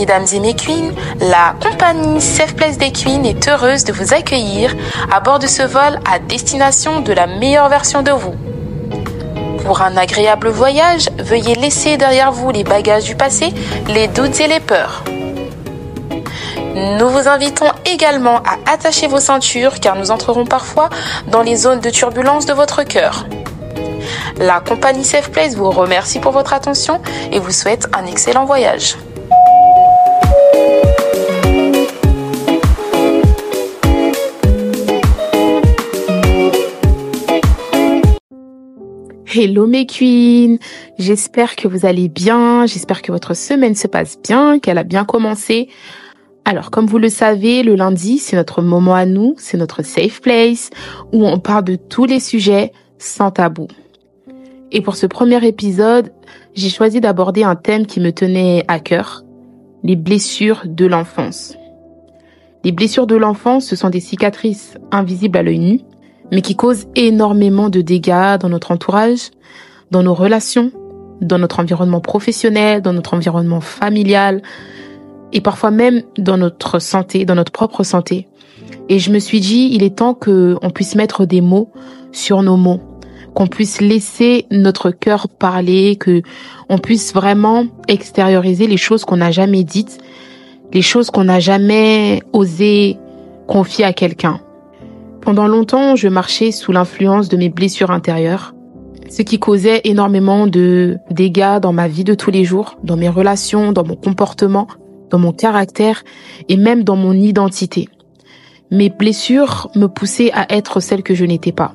Mesdames 0.00 0.24
et 0.32 0.40
mes 0.40 0.54
queens, 0.54 0.94
la 1.20 1.54
compagnie 1.60 2.22
Safe 2.22 2.54
Place 2.54 2.78
des 2.78 2.90
Queens 2.90 3.22
est 3.24 3.46
heureuse 3.48 3.84
de 3.84 3.92
vous 3.92 4.14
accueillir 4.14 4.74
à 5.12 5.20
bord 5.20 5.38
de 5.38 5.46
ce 5.46 5.62
vol 5.62 6.00
à 6.10 6.18
destination 6.18 7.02
de 7.02 7.12
la 7.12 7.26
meilleure 7.26 7.68
version 7.68 8.00
de 8.00 8.10
vous. 8.10 8.34
Pour 9.66 9.82
un 9.82 9.98
agréable 9.98 10.48
voyage, 10.48 11.10
veuillez 11.18 11.54
laisser 11.54 11.98
derrière 11.98 12.32
vous 12.32 12.50
les 12.50 12.64
bagages 12.64 13.04
du 13.04 13.14
passé, 13.14 13.52
les 13.88 14.08
doutes 14.08 14.40
et 14.40 14.48
les 14.48 14.60
peurs. 14.60 15.04
Nous 16.74 17.08
vous 17.10 17.28
invitons 17.28 17.70
également 17.84 18.38
à 18.38 18.72
attacher 18.72 19.06
vos 19.06 19.20
ceintures 19.20 19.80
car 19.80 19.96
nous 19.96 20.10
entrerons 20.10 20.46
parfois 20.46 20.88
dans 21.26 21.42
les 21.42 21.56
zones 21.56 21.80
de 21.80 21.90
turbulence 21.90 22.46
de 22.46 22.54
votre 22.54 22.84
cœur. 22.84 23.26
La 24.38 24.60
compagnie 24.60 25.04
Safe 25.04 25.30
Place 25.30 25.56
vous 25.56 25.70
remercie 25.70 26.20
pour 26.20 26.32
votre 26.32 26.54
attention 26.54 27.02
et 27.32 27.38
vous 27.38 27.52
souhaite 27.52 27.86
un 27.92 28.06
excellent 28.06 28.46
voyage. 28.46 28.96
Hello 39.32 39.68
mes 39.68 39.86
queens, 39.86 40.56
j'espère 40.98 41.54
que 41.54 41.68
vous 41.68 41.86
allez 41.86 42.08
bien, 42.08 42.66
j'espère 42.66 43.00
que 43.00 43.12
votre 43.12 43.34
semaine 43.34 43.76
se 43.76 43.86
passe 43.86 44.18
bien, 44.20 44.58
qu'elle 44.58 44.76
a 44.76 44.82
bien 44.82 45.04
commencé. 45.04 45.68
Alors 46.44 46.72
comme 46.72 46.86
vous 46.86 46.98
le 46.98 47.08
savez, 47.08 47.62
le 47.62 47.76
lundi 47.76 48.18
c'est 48.18 48.34
notre 48.34 48.60
moment 48.60 48.94
à 48.94 49.06
nous, 49.06 49.36
c'est 49.38 49.56
notre 49.56 49.84
safe 49.84 50.20
place 50.20 50.70
où 51.12 51.24
on 51.24 51.38
parle 51.38 51.62
de 51.62 51.76
tous 51.76 52.06
les 52.06 52.18
sujets 52.18 52.72
sans 52.98 53.30
tabou. 53.30 53.68
Et 54.72 54.80
pour 54.80 54.96
ce 54.96 55.06
premier 55.06 55.46
épisode, 55.46 56.12
j'ai 56.54 56.70
choisi 56.70 57.00
d'aborder 57.00 57.44
un 57.44 57.54
thème 57.54 57.86
qui 57.86 58.00
me 58.00 58.10
tenait 58.10 58.64
à 58.66 58.80
cœur, 58.80 59.22
les 59.84 59.94
blessures 59.94 60.62
de 60.64 60.86
l'enfance. 60.86 61.56
Les 62.64 62.72
blessures 62.72 63.06
de 63.06 63.14
l'enfance, 63.14 63.64
ce 63.64 63.76
sont 63.76 63.90
des 63.90 64.00
cicatrices 64.00 64.76
invisibles 64.90 65.38
à 65.38 65.44
l'œil 65.44 65.60
nu, 65.60 65.80
mais 66.30 66.42
qui 66.42 66.56
causent 66.56 66.86
énormément 66.94 67.68
de 67.68 67.80
dégâts 67.80 68.38
dans 68.38 68.48
notre 68.48 68.70
entourage, 68.70 69.30
dans 69.90 70.02
nos 70.02 70.14
relations, 70.14 70.70
dans 71.20 71.38
notre 71.38 71.60
environnement 71.60 72.00
professionnel, 72.00 72.82
dans 72.82 72.92
notre 72.92 73.14
environnement 73.14 73.60
familial, 73.60 74.42
et 75.32 75.40
parfois 75.40 75.70
même 75.70 76.02
dans 76.18 76.36
notre 76.36 76.78
santé, 76.78 77.24
dans 77.24 77.34
notre 77.34 77.52
propre 77.52 77.82
santé. 77.82 78.26
Et 78.88 78.98
je 78.98 79.10
me 79.10 79.18
suis 79.18 79.40
dit, 79.40 79.70
il 79.72 79.82
est 79.82 79.96
temps 79.96 80.14
qu'on 80.14 80.70
puisse 80.74 80.94
mettre 80.94 81.24
des 81.24 81.40
mots 81.40 81.70
sur 82.12 82.42
nos 82.42 82.56
mots, 82.56 82.80
qu'on 83.34 83.46
puisse 83.46 83.80
laisser 83.80 84.46
notre 84.50 84.90
cœur 84.90 85.28
parler, 85.28 85.96
que 85.96 86.22
on 86.68 86.78
puisse 86.78 87.14
vraiment 87.14 87.66
extérioriser 87.86 88.66
les 88.66 88.76
choses 88.76 89.04
qu'on 89.04 89.18
n'a 89.18 89.30
jamais 89.30 89.62
dites, 89.62 89.98
les 90.72 90.82
choses 90.82 91.10
qu'on 91.10 91.24
n'a 91.24 91.40
jamais 91.40 92.22
osé 92.32 92.98
confier 93.46 93.84
à 93.84 93.92
quelqu'un. 93.92 94.40
Pendant 95.20 95.46
longtemps, 95.46 95.96
je 95.96 96.08
marchais 96.08 96.50
sous 96.50 96.72
l'influence 96.72 97.28
de 97.28 97.36
mes 97.36 97.50
blessures 97.50 97.90
intérieures, 97.90 98.54
ce 99.10 99.22
qui 99.22 99.38
causait 99.38 99.82
énormément 99.84 100.46
de 100.46 100.96
dégâts 101.10 101.60
dans 101.60 101.72
ma 101.72 101.88
vie 101.88 102.04
de 102.04 102.14
tous 102.14 102.30
les 102.30 102.44
jours, 102.44 102.78
dans 102.84 102.96
mes 102.96 103.08
relations, 103.08 103.72
dans 103.72 103.84
mon 103.84 103.96
comportement, 103.96 104.66
dans 105.10 105.18
mon 105.18 105.32
caractère 105.32 106.04
et 106.48 106.56
même 106.56 106.84
dans 106.84 106.96
mon 106.96 107.12
identité. 107.12 107.88
Mes 108.70 108.88
blessures 108.88 109.68
me 109.74 109.86
poussaient 109.86 110.32
à 110.32 110.46
être 110.54 110.80
celle 110.80 111.02
que 111.02 111.14
je 111.14 111.24
n'étais 111.24 111.52
pas. 111.52 111.74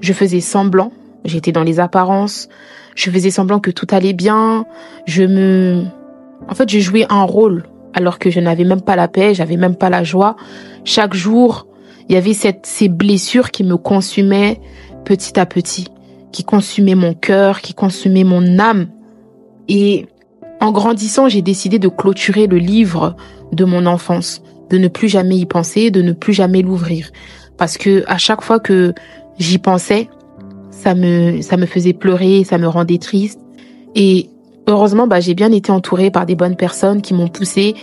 Je 0.00 0.12
faisais 0.12 0.40
semblant, 0.40 0.92
j'étais 1.24 1.52
dans 1.52 1.62
les 1.62 1.80
apparences, 1.80 2.48
je 2.96 3.10
faisais 3.10 3.30
semblant 3.30 3.60
que 3.60 3.70
tout 3.70 3.86
allait 3.90 4.12
bien, 4.12 4.66
je 5.06 5.22
me... 5.22 5.84
En 6.48 6.54
fait, 6.54 6.68
je 6.68 6.80
jouais 6.80 7.06
un 7.08 7.22
rôle 7.22 7.64
alors 7.94 8.18
que 8.18 8.30
je 8.30 8.40
n'avais 8.40 8.64
même 8.64 8.82
pas 8.82 8.96
la 8.96 9.08
paix, 9.08 9.32
j'avais 9.32 9.56
même 9.56 9.76
pas 9.76 9.88
la 9.88 10.04
joie. 10.04 10.36
Chaque 10.84 11.14
jour, 11.14 11.66
il 12.08 12.14
y 12.14 12.18
avait 12.18 12.34
cette, 12.34 12.66
ces 12.66 12.88
blessures 12.88 13.50
qui 13.50 13.64
me 13.64 13.76
consumaient 13.76 14.60
petit 15.04 15.38
à 15.38 15.46
petit, 15.46 15.88
qui 16.32 16.44
consumaient 16.44 16.94
mon 16.94 17.14
cœur, 17.14 17.60
qui 17.60 17.74
consumaient 17.74 18.24
mon 18.24 18.58
âme. 18.58 18.88
Et 19.68 20.06
en 20.60 20.72
grandissant, 20.72 21.28
j'ai 21.28 21.42
décidé 21.42 21.78
de 21.78 21.88
clôturer 21.88 22.46
le 22.46 22.58
livre 22.58 23.16
de 23.52 23.64
mon 23.64 23.86
enfance, 23.86 24.42
de 24.70 24.78
ne 24.78 24.88
plus 24.88 25.08
jamais 25.08 25.36
y 25.36 25.46
penser, 25.46 25.90
de 25.90 26.02
ne 26.02 26.12
plus 26.12 26.32
jamais 26.32 26.62
l'ouvrir. 26.62 27.10
Parce 27.56 27.78
que 27.78 28.04
à 28.06 28.18
chaque 28.18 28.42
fois 28.42 28.58
que 28.60 28.94
j'y 29.38 29.58
pensais, 29.58 30.08
ça 30.70 30.94
me, 30.94 31.40
ça 31.40 31.56
me 31.56 31.66
faisait 31.66 31.92
pleurer, 31.92 32.44
ça 32.44 32.58
me 32.58 32.66
rendait 32.66 32.98
triste. 32.98 33.40
Et 33.94 34.28
heureusement, 34.66 35.06
bah, 35.06 35.20
j'ai 35.20 35.34
bien 35.34 35.52
été 35.52 35.70
entourée 35.70 36.10
par 36.10 36.26
des 36.26 36.34
bonnes 36.34 36.56
personnes 36.56 37.00
qui 37.00 37.14
m'ont 37.14 37.28
poussée 37.28 37.74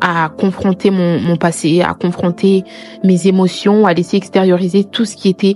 à 0.00 0.30
confronter 0.36 0.90
mon, 0.90 1.20
mon 1.20 1.36
passé, 1.36 1.82
à 1.82 1.94
confronter 1.94 2.64
mes 3.04 3.26
émotions, 3.26 3.86
à 3.86 3.94
laisser 3.94 4.16
extérioriser 4.16 4.84
tout 4.84 5.04
ce 5.04 5.16
qui 5.16 5.28
était 5.28 5.54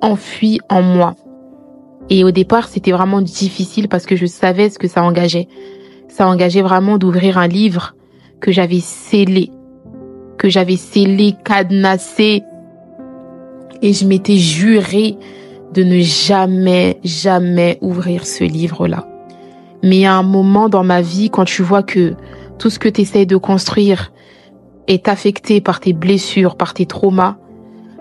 enfui 0.00 0.60
en 0.68 0.82
moi. 0.82 1.14
Et 2.10 2.24
au 2.24 2.30
départ, 2.30 2.68
c'était 2.68 2.92
vraiment 2.92 3.22
difficile 3.22 3.88
parce 3.88 4.06
que 4.06 4.16
je 4.16 4.26
savais 4.26 4.68
ce 4.68 4.78
que 4.78 4.88
ça 4.88 5.02
engageait. 5.02 5.48
Ça 6.08 6.28
engageait 6.28 6.62
vraiment 6.62 6.98
d'ouvrir 6.98 7.38
un 7.38 7.48
livre 7.48 7.94
que 8.40 8.52
j'avais 8.52 8.80
scellé, 8.80 9.50
que 10.38 10.48
j'avais 10.48 10.76
scellé, 10.76 11.34
cadenassé. 11.44 12.42
Et 13.80 13.92
je 13.92 14.06
m'étais 14.06 14.36
juré 14.36 15.16
de 15.72 15.82
ne 15.82 16.00
jamais, 16.00 16.98
jamais 17.02 17.78
ouvrir 17.80 18.26
ce 18.26 18.44
livre-là. 18.44 19.08
Mais 19.82 20.06
a 20.06 20.14
un 20.14 20.22
moment 20.22 20.68
dans 20.68 20.84
ma 20.84 21.02
vie 21.02 21.30
quand 21.30 21.44
tu 21.44 21.62
vois 21.62 21.82
que 21.82 22.14
tout 22.58 22.70
ce 22.70 22.78
que 22.78 22.88
tu 22.88 23.02
essayes 23.02 23.26
de 23.26 23.36
construire 23.36 24.12
est 24.86 25.08
affecté 25.08 25.60
par 25.60 25.80
tes 25.80 25.92
blessures, 25.92 26.56
par 26.56 26.74
tes 26.74 26.86
traumas, 26.86 27.36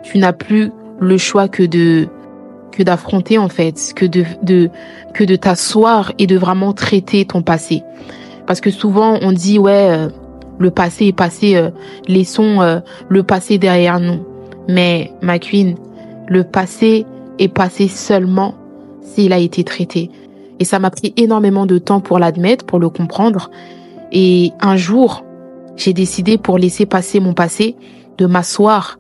tu 0.04 0.18
n'as 0.18 0.34
plus 0.34 0.72
le 1.00 1.18
choix 1.18 1.48
que 1.48 1.64
de 1.64 2.08
que 2.72 2.82
d'affronter 2.82 3.38
en 3.38 3.50
fait, 3.50 3.94
que 3.96 4.06
de, 4.06 4.26
de 4.42 4.70
que 5.14 5.24
de 5.24 5.36
t'asseoir 5.36 6.12
et 6.18 6.28
de 6.28 6.38
vraiment 6.38 6.74
traiter 6.74 7.26
ton 7.26 7.42
passé. 7.42 7.84
Parce 8.48 8.62
que 8.62 8.72
souvent 8.72 9.20
on 9.22 9.32
dit 9.32 9.60
ouais 9.60 9.90
euh, 9.92 10.10
le 10.60 10.72
passé 10.72 11.08
est 11.08 11.18
passé, 11.18 11.56
euh, 11.56 11.70
laissons 12.08 12.62
euh, 12.62 12.80
le 13.10 13.24
passé 13.24 13.58
derrière 13.58 14.00
nous. 14.00 14.26
Mais 14.68 15.12
ma 15.22 15.40
queen, 15.40 15.76
le 16.28 16.44
passé 16.44 17.06
est 17.40 17.48
passé 17.48 17.88
seulement 17.88 18.56
s'il 19.02 19.34
a 19.34 19.40
été 19.40 19.64
traité. 19.64 20.10
Et 20.60 20.66
ça 20.66 20.80
m'a 20.80 20.92
pris 20.92 21.14
énormément 21.18 21.66
de 21.66 21.78
temps 21.78 22.00
pour 22.00 22.20
l'admettre, 22.20 22.66
pour 22.66 22.80
le 22.80 22.90
comprendre. 22.90 23.50
Et 24.14 24.52
un 24.62 24.78
jour, 24.78 25.26
j'ai 25.76 25.94
décidé 25.94 26.38
pour 26.38 26.60
laisser 26.60 26.86
passer 26.86 27.20
mon 27.20 27.34
passé, 27.34 27.76
de 28.18 28.28
m'asseoir 28.28 29.00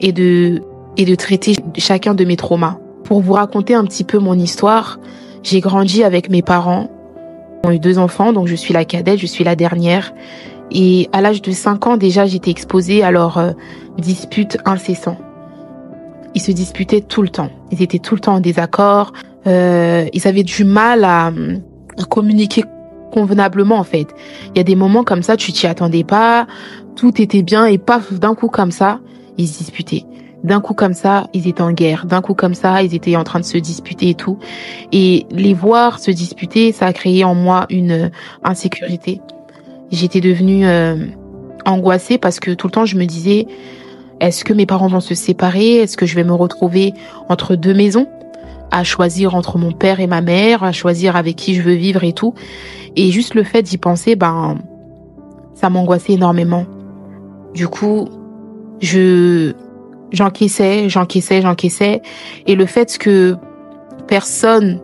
et 0.00 0.12
de, 0.12 0.62
et 0.96 1.04
de 1.04 1.14
traiter 1.14 1.54
chacun 1.78 2.14
de 2.14 2.24
mes 2.24 2.36
traumas. 2.36 2.78
Pour 3.04 3.20
vous 3.20 3.34
raconter 3.34 3.74
un 3.74 3.84
petit 3.84 4.04
peu 4.04 4.18
mon 4.18 4.34
histoire, 4.34 4.98
j'ai 5.44 5.60
grandi 5.60 6.02
avec 6.02 6.28
mes 6.28 6.42
parents. 6.42 6.90
Ils 7.64 7.68
ont 7.68 7.72
eu 7.72 7.78
deux 7.78 7.98
enfants, 7.98 8.32
donc 8.32 8.48
je 8.48 8.56
suis 8.56 8.74
la 8.74 8.84
cadette, 8.84 9.18
je 9.18 9.26
suis 9.26 9.44
la 9.44 9.54
dernière. 9.54 10.12
Et 10.72 11.08
à 11.12 11.20
l'âge 11.20 11.40
de 11.40 11.52
5 11.52 11.86
ans, 11.86 11.96
déjà, 11.96 12.26
j'étais 12.26 12.50
exposée 12.50 13.02
à 13.02 13.10
leurs 13.12 13.38
euh, 13.38 13.52
disputes 13.96 14.58
incessants. 14.66 15.16
Ils 16.34 16.42
se 16.42 16.52
disputaient 16.52 17.00
tout 17.00 17.22
le 17.22 17.30
temps. 17.30 17.50
Ils 17.70 17.82
étaient 17.82 17.98
tout 17.98 18.14
le 18.14 18.20
temps 18.20 18.34
en 18.34 18.40
désaccord. 18.40 19.12
Euh, 19.46 20.06
ils 20.12 20.28
avaient 20.28 20.42
du 20.42 20.64
mal 20.64 21.04
à, 21.04 21.28
à 21.28 22.04
communiquer 22.10 22.64
convenablement 23.12 23.76
en 23.76 23.84
fait. 23.84 24.08
Il 24.54 24.58
y 24.58 24.60
a 24.60 24.64
des 24.64 24.76
moments 24.76 25.04
comme 25.04 25.22
ça, 25.22 25.36
tu 25.36 25.52
t'y 25.52 25.66
attendais 25.66 26.04
pas, 26.04 26.46
tout 26.96 27.20
était 27.20 27.42
bien 27.42 27.66
et 27.66 27.78
paf, 27.78 28.12
d'un 28.12 28.34
coup 28.34 28.48
comme 28.48 28.70
ça, 28.70 29.00
ils 29.36 29.48
se 29.48 29.58
disputaient. 29.58 30.04
D'un 30.44 30.60
coup 30.60 30.74
comme 30.74 30.94
ça, 30.94 31.28
ils 31.34 31.48
étaient 31.48 31.62
en 31.62 31.72
guerre. 31.72 32.06
D'un 32.06 32.20
coup 32.20 32.34
comme 32.34 32.54
ça, 32.54 32.82
ils 32.82 32.94
étaient 32.94 33.16
en 33.16 33.24
train 33.24 33.40
de 33.40 33.44
se 33.44 33.58
disputer 33.58 34.10
et 34.10 34.14
tout. 34.14 34.38
Et 34.92 35.26
les 35.30 35.52
voir 35.52 35.98
se 35.98 36.12
disputer, 36.12 36.70
ça 36.70 36.86
a 36.86 36.92
créé 36.92 37.24
en 37.24 37.34
moi 37.34 37.66
une 37.70 38.10
insécurité. 38.44 39.20
J'étais 39.90 40.20
devenue 40.20 40.66
euh, 40.66 40.96
angoissée 41.64 42.18
parce 42.18 42.38
que 42.38 42.52
tout 42.52 42.68
le 42.68 42.72
temps 42.72 42.84
je 42.84 42.96
me 42.96 43.04
disais, 43.04 43.46
est-ce 44.20 44.44
que 44.44 44.52
mes 44.52 44.66
parents 44.66 44.88
vont 44.88 45.00
se 45.00 45.14
séparer? 45.14 45.76
Est-ce 45.76 45.96
que 45.96 46.06
je 46.06 46.14
vais 46.14 46.24
me 46.24 46.34
retrouver 46.34 46.94
entre 47.28 47.56
deux 47.56 47.74
maisons? 47.74 48.06
À 48.70 48.84
choisir 48.84 49.34
entre 49.34 49.58
mon 49.58 49.72
père 49.72 50.00
et 50.00 50.06
ma 50.06 50.20
mère, 50.20 50.62
à 50.62 50.72
choisir 50.72 51.16
avec 51.16 51.36
qui 51.36 51.54
je 51.54 51.62
veux 51.62 51.74
vivre 51.74 52.04
et 52.04 52.12
tout. 52.12 52.34
Et 52.96 53.10
juste 53.10 53.34
le 53.34 53.42
fait 53.42 53.62
d'y 53.62 53.78
penser, 53.78 54.16
ben, 54.16 54.58
ça 55.54 55.70
m'angoissait 55.70 56.14
énormément. 56.14 56.66
Du 57.54 57.68
coup, 57.68 58.08
je, 58.80 59.52
j'encaissais, 60.12 60.88
j'encaissais, 60.88 61.42
j'encaissais. 61.42 62.02
Et 62.46 62.54
le 62.54 62.66
fait 62.66 62.98
que 62.98 63.36
personne, 64.06 64.80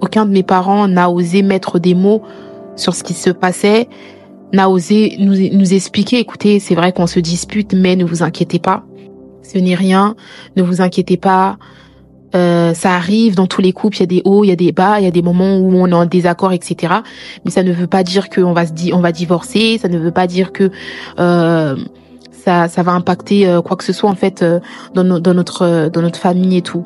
aucun 0.00 0.26
de 0.26 0.30
mes 0.30 0.42
parents 0.42 0.88
n'a 0.88 1.10
osé 1.10 1.42
mettre 1.42 1.78
des 1.78 1.94
mots 1.94 2.22
sur 2.76 2.94
ce 2.94 3.02
qui 3.02 3.14
se 3.14 3.30
passait, 3.30 3.88
n'a 4.52 4.70
osé 4.70 5.16
nous, 5.18 5.34
nous 5.52 5.74
expliquer, 5.74 6.18
écoutez, 6.18 6.60
c'est 6.60 6.74
vrai 6.74 6.92
qu'on 6.92 7.06
se 7.06 7.20
dispute, 7.20 7.74
mais 7.74 7.96
ne 7.96 8.04
vous 8.04 8.22
inquiétez 8.22 8.58
pas. 8.58 8.84
Ce 9.42 9.58
n'est 9.58 9.74
rien, 9.74 10.14
ne 10.56 10.62
vous 10.62 10.80
inquiétez 10.80 11.16
pas. 11.16 11.58
Euh, 12.34 12.74
ça 12.74 12.92
arrive 12.94 13.34
dans 13.34 13.46
tous 13.46 13.62
les 13.62 13.72
couples, 13.72 13.96
il 13.96 14.00
y 14.00 14.02
a 14.02 14.06
des 14.06 14.22
hauts, 14.24 14.44
il 14.44 14.48
y 14.48 14.52
a 14.52 14.56
des 14.56 14.70
bas, 14.72 15.00
il 15.00 15.04
y 15.04 15.08
a 15.08 15.10
des 15.10 15.22
moments 15.22 15.56
où 15.56 15.74
on 15.76 15.86
est 15.86 15.94
en 15.94 16.04
désaccord, 16.04 16.52
etc. 16.52 16.94
Mais 17.44 17.50
ça 17.50 17.62
ne 17.62 17.72
veut 17.72 17.86
pas 17.86 18.02
dire 18.02 18.28
qu'on 18.28 18.52
va 18.52 18.66
se 18.66 18.72
di- 18.72 18.92
on 18.92 19.00
va 19.00 19.12
divorcer, 19.12 19.78
ça 19.80 19.88
ne 19.88 19.96
veut 19.98 20.10
pas 20.10 20.26
dire 20.26 20.52
que 20.52 20.70
euh, 21.18 21.74
ça, 22.30 22.68
ça 22.68 22.82
va 22.82 22.92
impacter 22.92 23.46
euh, 23.48 23.62
quoi 23.62 23.76
que 23.78 23.84
ce 23.84 23.94
soit 23.94 24.10
en 24.10 24.14
fait 24.14 24.42
euh, 24.42 24.60
dans, 24.94 25.04
no- 25.04 25.20
dans 25.20 25.32
notre 25.32 25.88
dans 25.88 26.02
notre 26.02 26.18
famille 26.18 26.58
et 26.58 26.62
tout. 26.62 26.84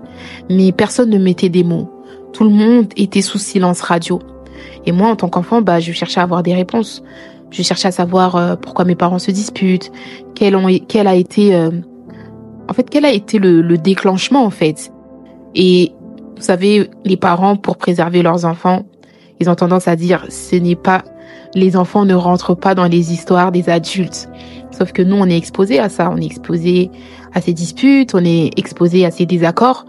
Mais 0.49 0.71
personne 0.71 1.11
ne 1.11 1.19
mettait 1.19 1.49
des 1.49 1.65
mots. 1.65 1.91
Tout 2.33 2.45
le 2.45 2.51
monde 2.51 2.87
était 2.97 3.21
sous 3.23 3.39
silence 3.39 3.81
radio. 3.81 4.21
Et 4.87 4.93
moi, 4.93 5.09
en 5.09 5.17
tant 5.17 5.29
qu'enfant, 5.29 5.61
bah, 5.61 5.81
je 5.81 5.91
cherchais 5.93 6.21
à 6.21 6.23
avoir 6.23 6.43
des 6.45 6.55
réponses. 6.55 7.03
Je 7.51 7.63
cherchais 7.63 7.89
à 7.89 7.93
savoir 7.93 8.59
pourquoi 8.61 8.85
mes 8.85 8.95
parents 8.95 9.19
se 9.19 9.31
disputent, 9.33 9.91
quel, 10.35 10.55
ont, 10.57 10.67
quel 10.89 11.07
a 11.07 11.15
été, 11.15 11.55
en 11.55 12.73
fait, 12.73 12.89
quel 12.89 13.05
a 13.05 13.11
été 13.13 13.39
le, 13.39 13.61
le 13.61 13.77
déclenchement 13.77 14.45
en 14.45 14.51
fait. 14.51 14.92
Et 15.55 15.93
vous 16.37 16.43
savez, 16.43 16.91
les 17.05 17.17
parents, 17.17 17.57
pour 17.57 17.77
préserver 17.77 18.23
leurs 18.23 18.45
enfants, 18.45 18.85
ils 19.41 19.51
ont 19.51 19.55
tendance 19.55 19.89
à 19.89 19.97
dire, 19.97 20.27
ce 20.29 20.57
n'est 20.57 20.77
pas, 20.77 21.03
les 21.55 21.77
enfants 21.77 22.05
ne 22.05 22.15
rentrent 22.15 22.55
pas 22.55 22.75
dans 22.75 22.87
les 22.87 23.13
histoires 23.13 23.53
des 23.53 23.69
adultes. 23.69 24.29
Sauf 24.71 24.93
que 24.93 25.03
nous, 25.03 25.17
on 25.17 25.27
est 25.27 25.37
exposé 25.37 25.79
à 25.79 25.89
ça, 25.89 26.11
on 26.11 26.17
est 26.17 26.25
exposé 26.25 26.91
à 27.35 27.41
ces 27.41 27.53
disputes, 27.53 28.15
on 28.15 28.25
est 28.25 28.51
exposé 28.59 29.05
à 29.05 29.11
ces 29.11 29.27
désaccords, 29.27 29.87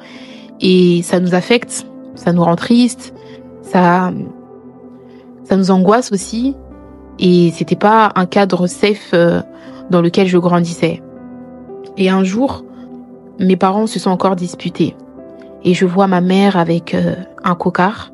et 0.59 1.01
ça 1.03 1.19
nous 1.19 1.35
affecte, 1.35 1.85
ça 2.15 2.33
nous 2.33 2.43
rend 2.43 2.55
triste, 2.55 3.13
ça, 3.61 4.11
ça 5.43 5.55
nous 5.55 5.71
angoisse 5.71 6.11
aussi, 6.11 6.55
et 7.19 7.51
c'était 7.55 7.75
pas 7.75 8.11
un 8.15 8.25
cadre 8.25 8.67
safe 8.67 9.11
euh, 9.13 9.41
dans 9.89 10.01
lequel 10.01 10.27
je 10.27 10.37
grandissais. 10.37 11.01
Et 11.97 12.09
un 12.09 12.23
jour, 12.23 12.63
mes 13.39 13.55
parents 13.55 13.87
se 13.87 13.99
sont 13.99 14.09
encore 14.09 14.35
disputés. 14.35 14.95
Et 15.63 15.73
je 15.73 15.85
vois 15.85 16.07
ma 16.07 16.21
mère 16.21 16.57
avec 16.57 16.93
euh, 16.93 17.15
un 17.43 17.55
cocard, 17.55 18.11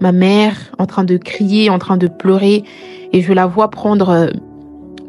ma 0.00 0.12
mère 0.12 0.54
en 0.78 0.86
train 0.86 1.04
de 1.04 1.16
crier, 1.16 1.70
en 1.70 1.78
train 1.78 1.96
de 1.96 2.06
pleurer, 2.06 2.64
et 3.12 3.22
je 3.22 3.32
la 3.32 3.46
vois 3.46 3.70
prendre 3.70 4.10
euh, 4.10 4.26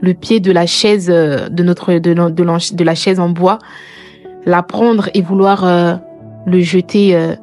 le 0.02 0.14
pied 0.14 0.40
de 0.40 0.52
la 0.52 0.66
chaise 0.66 1.10
euh, 1.10 1.50
de 1.50 1.64
notre 1.64 1.94
de, 1.94 2.14
de, 2.14 2.76
de 2.76 2.84
la 2.84 2.96
chaise 2.96 3.20
en 3.20 3.30
bois, 3.30 3.60
la 4.46 4.64
prendre 4.64 5.10
et 5.14 5.22
vouloir 5.22 5.66
euh, 5.66 5.96
le 6.46 6.62
jeter 6.62 7.16
euh, 7.16 7.36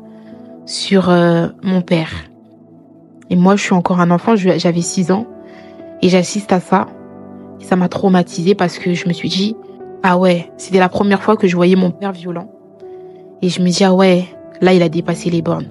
sur 0.66 1.10
mon 1.62 1.82
père. 1.82 2.10
Et 3.28 3.36
moi, 3.36 3.54
je 3.54 3.62
suis 3.62 3.74
encore 3.74 4.00
un 4.00 4.10
enfant, 4.10 4.34
j'avais 4.34 4.80
6 4.80 5.10
ans, 5.12 5.26
et 6.00 6.08
j'assiste 6.08 6.52
à 6.52 6.60
ça. 6.60 6.86
Et 7.60 7.64
ça 7.64 7.76
m'a 7.76 7.90
traumatisée 7.90 8.54
parce 8.54 8.78
que 8.78 8.94
je 8.94 9.06
me 9.06 9.12
suis 9.12 9.28
dit, 9.28 9.56
ah 10.02 10.16
ouais, 10.16 10.50
c'était 10.56 10.78
la 10.78 10.88
première 10.88 11.22
fois 11.22 11.36
que 11.36 11.46
je 11.46 11.54
voyais 11.54 11.76
mon 11.76 11.90
père 11.90 12.12
violent. 12.12 12.50
Et 13.44 13.50
je 13.50 13.60
me 13.60 13.68
dis, 13.68 13.84
ah 13.84 13.92
ouais, 13.92 14.24
là, 14.62 14.72
il 14.72 14.82
a 14.82 14.88
dépassé 14.88 15.28
les 15.28 15.42
bornes. 15.42 15.68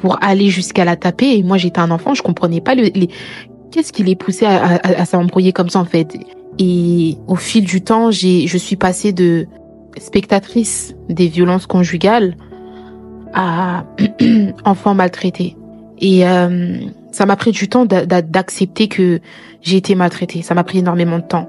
Pour 0.00 0.18
aller 0.20 0.50
jusqu'à 0.50 0.84
la 0.84 0.96
taper, 0.96 1.42
moi, 1.44 1.58
j'étais 1.58 1.78
un 1.78 1.92
enfant, 1.92 2.12
je 2.12 2.22
comprenais 2.22 2.60
pas 2.60 2.74
le, 2.74 2.90
les... 2.92 3.08
qu'est-ce 3.70 3.92
qui 3.92 4.02
les 4.02 4.16
poussait 4.16 4.46
à, 4.46 4.64
à, 4.82 5.02
à 5.02 5.04
s'embrouiller 5.04 5.52
comme 5.52 5.68
ça, 5.68 5.78
en 5.78 5.84
fait. 5.84 6.18
Et 6.58 7.16
au 7.28 7.36
fil 7.36 7.64
du 7.64 7.82
temps, 7.82 8.10
j'ai, 8.10 8.48
je 8.48 8.58
suis 8.58 8.74
passée 8.74 9.12
de 9.12 9.46
spectatrice 9.98 10.96
des 11.08 11.28
violences 11.28 11.66
conjugales 11.66 12.36
à 13.32 13.84
enfant 14.64 14.94
maltraité. 14.94 15.56
Et 16.00 16.26
euh, 16.26 16.78
ça 17.12 17.26
m'a 17.26 17.36
pris 17.36 17.52
du 17.52 17.68
temps 17.68 17.84
d'a- 17.84 18.06
d'a- 18.06 18.22
d'accepter 18.22 18.88
que 18.88 19.20
j'ai 19.62 19.76
été 19.76 19.94
maltraitée. 19.94 20.42
Ça 20.42 20.54
m'a 20.54 20.64
pris 20.64 20.78
énormément 20.78 21.18
de 21.18 21.24
temps. 21.24 21.48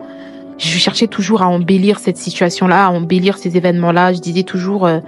Je 0.60 0.68
cherchais 0.78 1.08
toujours 1.08 1.42
à 1.42 1.50
embellir 1.50 1.98
cette 2.00 2.18
situation-là, 2.18 2.86
à 2.86 2.90
embellir 2.92 3.38
ces 3.40 3.58
événements-là. 3.58 4.14
Je 4.14 4.20
disais 4.20 4.44
toujours, 4.44 4.86
euh, 4.86 5.00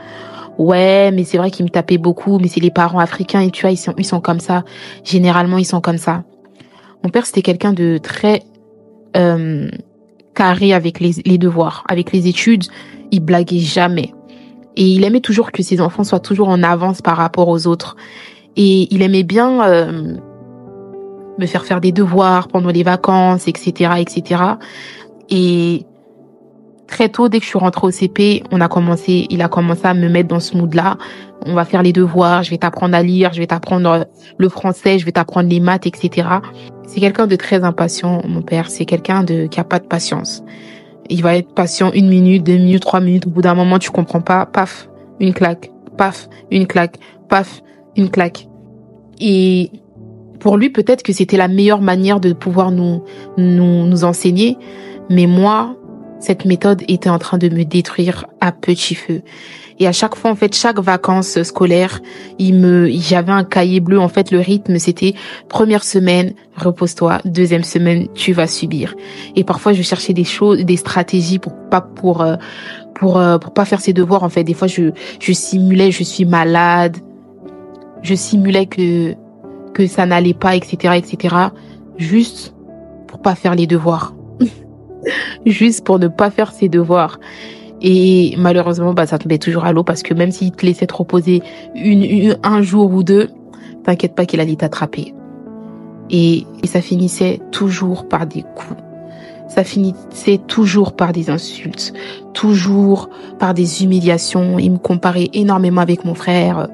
ouais, 0.58 1.12
mais 1.12 1.24
c'est 1.24 1.38
vrai 1.38 1.52
qu'ils 1.52 1.66
me 1.66 1.70
tapaient 1.70 1.98
beaucoup, 1.98 2.40
mais 2.40 2.48
c'est 2.48 2.60
les 2.60 2.72
parents 2.72 3.00
africains 3.00 3.42
et 3.42 3.52
tu 3.52 3.62
vois, 3.62 3.72
ils 3.72 3.78
sont, 3.78 3.94
ils 3.98 4.06
sont 4.06 4.22
comme 4.22 4.40
ça. 4.40 4.64
Généralement, 5.04 5.58
ils 5.58 5.66
sont 5.66 5.82
comme 5.82 5.98
ça. 5.98 6.24
Mon 7.04 7.10
père, 7.10 7.26
c'était 7.26 7.42
quelqu'un 7.42 7.74
de 7.74 7.98
très 7.98 8.44
euh, 9.16 9.70
carré 10.34 10.74
avec 10.74 11.00
les, 11.00 11.12
les 11.26 11.38
devoirs, 11.38 11.84
avec 11.88 12.12
les 12.12 12.28
études. 12.28 12.66
Il 13.12 13.22
blaguait 13.22 13.60
jamais. 13.60 14.14
Et 14.76 14.86
il 14.86 15.04
aimait 15.04 15.22
toujours 15.22 15.52
que 15.52 15.64
ses 15.64 15.82
enfants 15.82 16.04
soient 16.04 16.20
toujours 16.20 16.50
en 16.50 16.62
avance 16.62 17.02
par 17.02 17.18
rapport 17.18 17.48
aux 17.48 17.68
autres. 17.68 17.96
Et 18.56 18.94
il 18.94 19.02
aimait 19.02 19.24
bien 19.24 19.68
euh, 19.68 20.18
me 21.38 21.46
faire 21.46 21.66
faire 21.66 21.82
des 21.82 21.92
devoirs 21.92 22.48
pendant 22.48 22.70
les 22.70 22.84
vacances, 22.84 23.48
etc., 23.48 23.92
etc. 24.00 24.42
Et 25.30 25.86
très 26.88 27.10
tôt, 27.10 27.30
dès 27.30 27.40
que 27.40 27.44
je 27.44 27.50
suis 27.50 27.60
rentrée 27.60 27.86
au 27.86 27.92
CP, 27.92 28.44
on 28.52 28.62
a 28.62 28.68
commencé, 28.68 29.28
il 29.30 29.42
a 29.42 29.48
commencé 29.48 29.86
à 29.86 29.94
me 29.94 30.10
mettre 30.10 30.30
dans 30.30 30.40
ce 30.40 30.58
mood-là. 30.58 30.98
On 31.46 31.54
va 31.54 31.66
faire 31.66 31.84
les 31.84 31.94
devoirs, 31.94 32.44
je 32.44 32.50
vais 32.50 32.58
t'apprendre 32.58 32.96
à 32.96 33.04
lire, 33.04 33.32
je 33.34 33.40
vais 33.40 33.48
t'apprendre 33.48 33.90
euh, 33.90 34.04
le 34.38 34.50
français, 34.50 34.98
je 34.98 35.06
vais 35.06 35.12
t'apprendre 35.12 35.50
les 35.50 35.60
maths, 35.60 35.86
etc. 35.86 36.28
C'est 36.88 37.00
quelqu'un 37.00 37.28
de 37.28 37.36
très 37.36 37.64
impatient, 37.64 38.22
mon 38.28 38.42
père. 38.42 38.70
C'est 38.70 38.86
quelqu'un 38.86 39.24
de 39.24 39.46
qui 39.46 39.60
a 39.60 39.64
pas 39.64 39.80
de 39.80 39.86
patience. 39.86 40.44
Il 41.10 41.22
va 41.22 41.38
être 41.38 41.54
patient 41.54 41.92
une 41.94 42.10
minute, 42.10 42.44
deux 42.44 42.58
minutes, 42.58 42.82
trois 42.82 43.00
minutes. 43.00 43.28
Au 43.28 43.30
bout 43.30 43.42
d'un 43.42 43.54
moment, 43.54 43.80
tu 43.80 43.92
comprends 43.92 44.22
pas. 44.22 44.46
Paf, 44.46 44.90
une 45.20 45.34
claque. 45.34 45.72
Paf, 45.98 46.28
une 46.52 46.68
claque. 46.68 46.98
Paf, 47.30 47.62
une 47.96 48.10
claque. 48.10 48.48
Et 49.20 49.72
pour 50.40 50.58
lui, 50.58 50.70
peut-être 50.70 51.04
que 51.04 51.14
c'était 51.14 51.38
la 51.38 51.48
meilleure 51.48 51.82
manière 51.82 52.20
de 52.20 52.34
pouvoir 52.34 52.72
nous, 52.72 53.04
nous, 53.38 53.86
nous 53.86 54.04
enseigner. 54.04 54.58
Mais 55.10 55.28
moi, 55.28 55.76
cette 56.20 56.46
méthode 56.46 56.84
était 56.88 57.10
en 57.10 57.20
train 57.20 57.38
de 57.38 57.50
me 57.50 57.64
détruire 57.64 58.26
à 58.42 58.52
petit 58.52 58.96
feu. 58.96 59.22
Et 59.80 59.88
à 59.88 59.92
chaque 59.92 60.16
fois, 60.16 60.32
en 60.32 60.36
fait, 60.36 60.56
chaque 60.56 60.80
vacances 60.80 61.42
scolaires, 61.44 62.02
il 62.40 62.56
me, 62.56 62.90
j'avais 62.90 63.32
un 63.32 63.44
cahier 63.44 63.80
bleu. 63.80 64.00
En 64.00 64.08
fait, 64.08 64.32
le 64.32 64.40
rythme, 64.40 64.80
c'était 64.80 65.14
première 65.50 65.84
semaine, 65.84 66.34
repose-toi. 66.56 67.20
Deuxième 67.26 67.64
semaine, 67.64 68.08
tu 68.16 68.34
vas 68.34 68.48
subir. 68.48 68.96
Et 69.36 69.44
parfois, 69.44 69.74
je 69.74 69.84
cherchais 69.84 70.14
des 70.14 70.24
choses, 70.24 70.60
des 70.66 70.78
stratégies 70.78 71.38
pour 71.38 71.54
pas, 71.70 71.82
pour, 71.82 72.22
euh, 72.22 72.38
pour, 72.96 73.18
euh, 73.18 73.38
pour 73.38 73.54
pas 73.54 73.66
faire 73.66 73.80
ses 73.80 73.94
devoirs. 73.94 74.24
En 74.24 74.30
fait, 74.30 74.44
des 74.44 74.56
fois, 74.56 74.68
je, 74.68 74.92
je 75.20 75.32
simulais, 75.32 75.92
je 75.92 76.04
suis 76.04 76.26
malade. 76.26 76.98
Je 78.02 78.16
simulais 78.16 78.66
que, 78.66 79.14
que 79.74 79.86
ça 79.86 80.08
n'allait 80.08 80.34
pas, 80.34 80.56
etc., 80.56 80.96
etc. 80.98 81.36
Juste 81.98 82.56
pour 83.08 83.22
pas 83.22 83.36
faire 83.36 83.54
les 83.54 83.68
devoirs. 83.68 84.16
juste 85.46 85.86
pour 85.86 86.00
ne 86.00 86.08
pas 86.08 86.30
faire 86.30 86.52
ses 86.52 86.70
devoirs. 86.70 87.20
Et 87.82 88.34
malheureusement, 88.38 88.94
bah, 88.94 89.06
ça 89.06 89.20
tombait 89.20 89.38
toujours 89.38 89.66
à 89.66 89.72
l'eau 89.72 89.84
parce 89.84 90.04
que 90.04 90.14
même 90.14 90.32
s'il 90.32 90.52
te 90.52 90.66
laissait 90.66 90.88
te 90.88 90.96
reposer 90.96 91.44
une, 91.76 92.38
un 92.44 92.62
jour 92.62 92.92
ou 92.92 93.04
deux, 93.04 93.30
t'inquiète 93.84 94.16
pas 94.16 94.26
qu'il 94.26 94.40
allait 94.40 94.56
t'attraper. 94.56 95.14
Et, 96.10 96.46
et 96.64 96.68
ça 96.68 96.82
finissait 96.82 97.40
toujours 97.52 98.08
par 98.08 98.26
des 98.26 98.42
coups. 98.42 98.82
Ça 99.48 99.64
finissait 99.64 100.40
toujours 100.48 100.94
par 100.94 101.14
des 101.14 101.30
insultes, 101.30 101.94
toujours 102.34 103.10
par 103.40 103.54
des 103.54 103.84
humiliations. 103.84 104.60
Il 104.60 104.72
me 104.74 104.78
comparait 104.78 105.30
énormément 105.34 105.82
avec 105.82 106.04
mon 106.04 106.16
frère. 106.16 106.68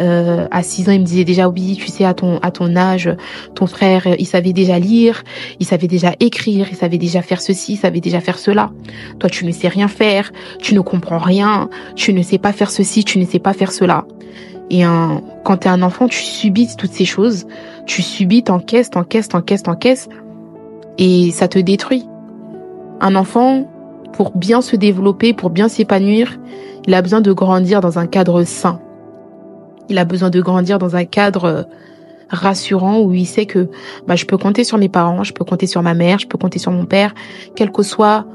Euh, 0.00 0.46
à 0.50 0.62
6 0.62 0.88
ans, 0.88 0.92
il 0.92 1.00
me 1.00 1.04
disait 1.04 1.24
déjà 1.24 1.48
oui, 1.48 1.76
tu 1.76 1.88
sais, 1.88 2.04
à 2.04 2.14
ton 2.14 2.38
à 2.38 2.50
ton 2.50 2.76
âge, 2.76 3.10
ton 3.54 3.66
frère, 3.66 4.06
il 4.18 4.26
savait 4.26 4.52
déjà 4.52 4.78
lire, 4.78 5.24
il 5.58 5.66
savait 5.66 5.88
déjà 5.88 6.14
écrire, 6.20 6.68
il 6.70 6.76
savait 6.76 6.98
déjà 6.98 7.22
faire 7.22 7.40
ceci, 7.40 7.74
il 7.74 7.76
savait 7.76 8.00
déjà 8.00 8.20
faire 8.20 8.38
cela. 8.38 8.70
Toi, 9.18 9.28
tu 9.28 9.44
ne 9.44 9.50
sais 9.50 9.68
rien 9.68 9.88
faire, 9.88 10.32
tu 10.60 10.74
ne 10.74 10.80
comprends 10.80 11.18
rien, 11.18 11.68
tu 11.96 12.12
ne 12.12 12.22
sais 12.22 12.38
pas 12.38 12.52
faire 12.52 12.70
ceci, 12.70 13.04
tu 13.04 13.18
ne 13.18 13.24
sais 13.24 13.40
pas 13.40 13.52
faire 13.52 13.72
cela. 13.72 14.04
Et 14.70 14.84
un, 14.84 15.22
quand 15.44 15.58
t'es 15.58 15.68
un 15.68 15.82
enfant, 15.82 16.08
tu 16.08 16.22
subis 16.22 16.68
toutes 16.76 16.92
ces 16.92 17.06
choses, 17.06 17.46
tu 17.86 18.02
subis, 18.02 18.42
t'encaisses, 18.42 18.90
t'encaisses, 18.90 19.28
t'encaisses, 19.28 19.62
t'encaisses, 19.62 20.08
et 20.98 21.30
ça 21.30 21.48
te 21.48 21.58
détruit. 21.58 22.06
Un 23.00 23.14
enfant, 23.14 23.66
pour 24.12 24.36
bien 24.36 24.60
se 24.60 24.76
développer, 24.76 25.32
pour 25.32 25.50
bien 25.50 25.68
s'épanouir, 25.68 26.38
il 26.86 26.94
a 26.94 27.02
besoin 27.02 27.20
de 27.20 27.32
grandir 27.32 27.80
dans 27.80 27.98
un 27.98 28.06
cadre 28.06 28.44
sain. 28.44 28.80
Il 29.88 29.98
a 29.98 30.04
besoin 30.04 30.30
de 30.30 30.40
grandir 30.40 30.78
dans 30.78 30.96
un 30.96 31.04
cadre 31.04 31.44
euh, 31.44 31.62
rassurant 32.30 33.00
où 33.00 33.14
il 33.14 33.26
sait 33.26 33.46
que 33.46 33.68
bah, 34.06 34.16
je 34.16 34.26
peux 34.26 34.36
compter 34.36 34.64
sur 34.64 34.78
mes 34.78 34.88
parents, 34.88 35.24
je 35.24 35.32
peux 35.32 35.44
compter 35.44 35.66
sur 35.66 35.82
ma 35.82 35.94
mère, 35.94 36.18
je 36.18 36.26
peux 36.26 36.38
compter 36.38 36.58
sur 36.58 36.72
mon 36.72 36.84
père, 36.84 37.14
quel 37.54 37.72
que 37.72 37.82
soit 37.82 38.26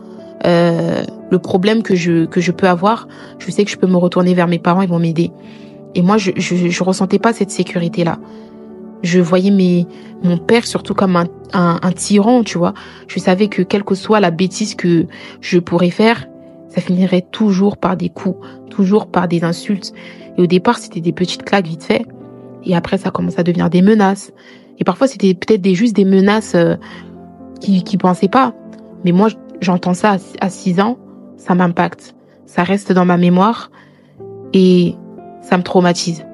euh, 0.46 1.04
le 1.30 1.40
problème 1.40 1.84
que 1.84 1.96
je 1.96 2.26
que 2.26 2.42
je 2.42 2.52
peux 2.52 2.68
avoir, 2.68 3.08
je 3.40 3.50
sais 3.52 3.64
que 3.64 3.72
je 3.72 3.78
peux 3.78 3.88
me 3.88 3.98
retourner 3.98 4.34
vers 4.34 4.48
mes 4.48 4.60
parents, 4.60 4.82
ils 4.82 4.90
vont 4.90 5.00
m'aider. 5.00 5.32
Et 5.96 6.02
moi, 6.02 6.18
je, 6.18 6.32
je 6.38 6.84
ressentais 6.84 7.20
pas 7.20 7.34
cette 7.34 7.52
sécurité 7.52 8.04
là. 8.04 8.18
Je 9.04 9.20
voyais 9.20 9.52
mes 9.52 9.86
mon 10.24 10.38
père 10.38 10.66
surtout 10.66 10.94
comme 10.94 11.16
un, 11.16 11.28
un 11.54 11.80
un 11.82 11.92
tyran, 11.92 12.44
tu 12.44 12.58
vois. 12.58 12.74
Je 13.08 13.20
savais 13.20 13.48
que 13.48 13.62
quelle 13.62 13.84
que 13.84 13.96
soit 13.96 14.20
la 14.20 14.32
bêtise 14.32 14.76
que 14.76 15.06
je 15.42 15.60
pourrais 15.60 15.92
faire, 15.92 16.26
ça 16.74 16.82
finirait 16.82 17.26
toujours 17.32 17.78
par 17.78 17.96
des 17.96 18.10
coups, 18.10 18.40
toujours 18.72 19.06
par 19.06 19.28
des 19.28 19.44
insultes. 19.44 19.94
Et 20.38 20.42
au 20.42 20.48
départ, 20.48 20.80
c'était 20.80 21.02
des 21.02 21.12
petites 21.12 21.44
claques 21.44 21.68
vite 21.68 21.84
fait. 21.84 22.06
Et 22.64 22.76
après, 22.76 22.98
ça 22.98 23.12
commence 23.12 23.38
à 23.38 23.44
devenir 23.44 23.70
des 23.70 23.84
menaces. 23.84 24.32
Et 24.80 24.84
parfois, 24.84 25.08
c'était 25.08 25.36
peut-être 25.36 25.62
des, 25.62 25.76
juste 25.76 25.96
des 25.96 26.06
menaces 26.06 26.56
euh, 26.56 26.76
qui 27.60 27.84
qui 27.84 27.98
pensaient 27.98 28.28
pas. 28.28 28.56
Mais 29.06 29.12
moi, 29.12 29.30
j'entends 29.62 29.94
ça 29.94 30.18
à 30.42 30.50
6 30.50 30.80
ans, 30.80 30.98
ça 31.38 31.54
m'impacte. 31.54 32.16
Ça 32.48 32.64
reste 32.64 32.92
dans 32.92 33.06
ma 33.06 33.18
mémoire. 33.18 33.70
Et 34.54 34.96
Ça 35.44 35.58
me 35.58 35.64
traumatise. 35.64 36.26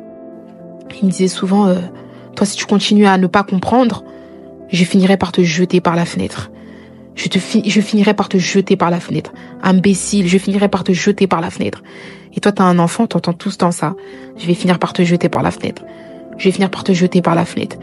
Il 1.02 1.06
me 1.06 1.12
disait 1.12 1.28
souvent, 1.28 1.68
euh, 1.68 1.80
toi, 2.36 2.46
si 2.46 2.56
tu 2.56 2.66
continues 2.66 3.08
à 3.08 3.18
ne 3.18 3.28
pas 3.28 3.44
comprendre, 3.44 4.04
je 4.70 4.84
finirai 4.86 5.18
par 5.18 5.32
te 5.32 5.42
jeter 5.42 5.82
par 5.82 5.96
la 5.96 6.06
fenêtre. 6.06 6.52
Je, 7.16 7.28
te 7.28 7.40
je 7.40 7.82
finirai 7.82 8.14
par 8.14 8.30
te 8.30 8.38
jeter 8.38 8.76
par 8.76 8.90
la 8.90 9.00
fenêtre. 9.00 9.34
Imbécile, 9.62 10.28
je 10.28 10.38
finirai 10.38 10.70
par 10.70 10.84
te 10.84 10.94
jeter 10.94 11.28
par 11.28 11.42
la 11.42 11.50
fenêtre. 11.50 11.84
Et 12.36 12.40
toi, 12.40 12.52
t'as 12.52 12.64
un 12.64 12.80
enfant, 12.80 13.08
t'entends 13.08 13.34
tout 13.34 13.52
ce 13.52 13.58
temps 13.58 13.72
ça. 13.72 13.96
Je 14.38 14.46
vais 14.46 14.54
finir 14.54 14.80
par 14.80 14.94
te 14.94 15.04
jeter 15.04 15.30
par 15.30 15.44
la 15.44 15.52
fenêtre. 15.52 15.84
Je 16.38 16.46
vais 16.46 16.52
finir 16.52 16.70
par 16.70 16.84
te 16.84 16.94
jeter 16.94 17.22
par 17.22 17.36
la 17.36 17.46
fenêtre. 17.46 17.78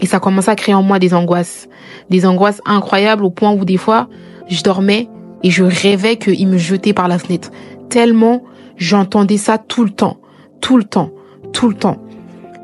Et 0.00 0.06
ça 0.06 0.20
commence 0.20 0.48
à 0.48 0.56
créer 0.56 0.74
en 0.74 0.82
moi 0.82 0.98
des 0.98 1.14
angoisses. 1.14 1.68
Des 2.10 2.26
angoisses 2.26 2.60
incroyables 2.66 3.24
au 3.24 3.30
point 3.30 3.52
où 3.52 3.64
des 3.64 3.78
fois, 3.78 4.08
je 4.48 4.62
dormais 4.62 5.08
et 5.42 5.50
je 5.50 5.64
rêvais 5.64 6.16
qu'il 6.16 6.48
me 6.48 6.58
jetait 6.58 6.92
par 6.92 7.08
la 7.08 7.18
fenêtre. 7.18 7.50
Tellement 7.88 8.42
j'entendais 8.76 9.38
ça 9.38 9.58
tout 9.58 9.84
le 9.84 9.90
temps. 9.90 10.18
Tout 10.60 10.76
le 10.76 10.84
temps. 10.84 11.10
Tout 11.52 11.68
le 11.68 11.74
temps. 11.74 11.98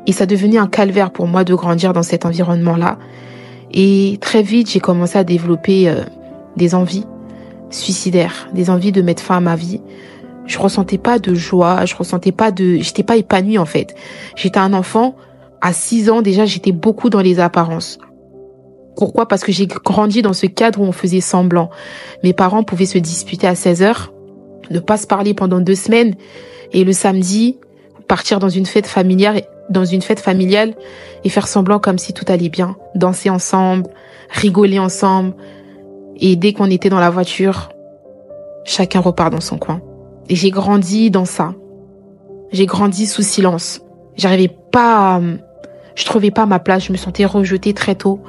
Et 0.05 0.11
ça 0.11 0.25
devenait 0.25 0.57
un 0.57 0.67
calvaire 0.67 1.11
pour 1.11 1.27
moi 1.27 1.43
de 1.43 1.55
grandir 1.55 1.93
dans 1.93 2.03
cet 2.03 2.25
environnement-là. 2.25 2.99
Et 3.73 4.17
très 4.21 4.43
vite, 4.43 4.69
j'ai 4.69 4.79
commencé 4.79 5.17
à 5.17 5.23
développer 5.23 5.89
euh, 5.89 6.03
des 6.55 6.75
envies 6.75 7.05
suicidaires, 7.69 8.47
des 8.53 8.69
envies 8.69 8.91
de 8.91 9.01
mettre 9.01 9.23
fin 9.23 9.37
à 9.37 9.39
ma 9.39 9.55
vie. 9.55 9.81
Je 10.45 10.59
ressentais 10.59 10.97
pas 10.97 11.19
de 11.19 11.33
joie, 11.33 11.85
je 11.85 11.95
ressentais 11.95 12.31
pas 12.31 12.51
de, 12.51 12.77
j'étais 12.77 13.03
pas 13.03 13.15
épanouie 13.15 13.57
en 13.57 13.65
fait. 13.65 13.95
J'étais 14.35 14.59
un 14.59 14.73
enfant 14.73 15.15
à 15.61 15.73
6 15.73 16.09
ans 16.09 16.21
déjà, 16.21 16.45
j'étais 16.45 16.71
beaucoup 16.71 17.09
dans 17.09 17.21
les 17.21 17.39
apparences. 17.39 17.97
Pourquoi? 18.95 19.27
Parce 19.27 19.43
que 19.43 19.51
j'ai 19.51 19.65
grandi 19.65 20.21
dans 20.21 20.33
ce 20.33 20.45
cadre 20.45 20.81
où 20.81 20.83
on 20.83 20.91
faisait 20.91 21.21
semblant. 21.21 21.71
Mes 22.23 22.33
parents 22.33 22.63
pouvaient 22.63 22.85
se 22.85 22.99
disputer 22.99 23.47
à 23.47 23.55
16 23.55 23.81
heures, 23.81 24.13
ne 24.69 24.79
pas 24.79 24.97
se 24.97 25.07
parler 25.07 25.33
pendant 25.33 25.59
deux 25.61 25.75
semaines, 25.75 26.15
et 26.73 26.83
le 26.83 26.93
samedi, 26.93 27.57
partir 28.07 28.39
dans 28.39 28.49
une 28.49 28.65
fête 28.65 28.87
familiale 28.87 29.43
dans 29.69 29.85
une 29.85 30.01
fête 30.01 30.19
familiale 30.19 30.73
et 31.23 31.29
faire 31.29 31.47
semblant 31.47 31.79
comme 31.79 31.97
si 31.97 32.13
tout 32.13 32.25
allait 32.27 32.49
bien, 32.49 32.75
danser 32.95 33.29
ensemble, 33.29 33.89
rigoler 34.29 34.79
ensemble. 34.79 35.33
Et 36.17 36.35
dès 36.35 36.53
qu'on 36.53 36.69
était 36.69 36.89
dans 36.89 36.99
la 36.99 37.09
voiture, 37.09 37.69
chacun 38.65 38.99
repart 38.99 39.31
dans 39.31 39.41
son 39.41 39.57
coin. 39.57 39.81
Et 40.29 40.35
j'ai 40.35 40.51
grandi 40.51 41.11
dans 41.11 41.25
ça. 41.25 41.53
J'ai 42.51 42.65
grandi 42.65 43.05
sous 43.07 43.23
silence. 43.23 43.81
J'arrivais 44.15 44.53
pas, 44.71 45.15
à, 45.15 45.21
je 45.95 46.05
trouvais 46.05 46.31
pas 46.31 46.45
ma 46.45 46.59
place. 46.59 46.85
Je 46.85 46.91
me 46.91 46.97
sentais 46.97 47.25
rejetée 47.25 47.73
très 47.73 47.95
tôt. 47.95 48.19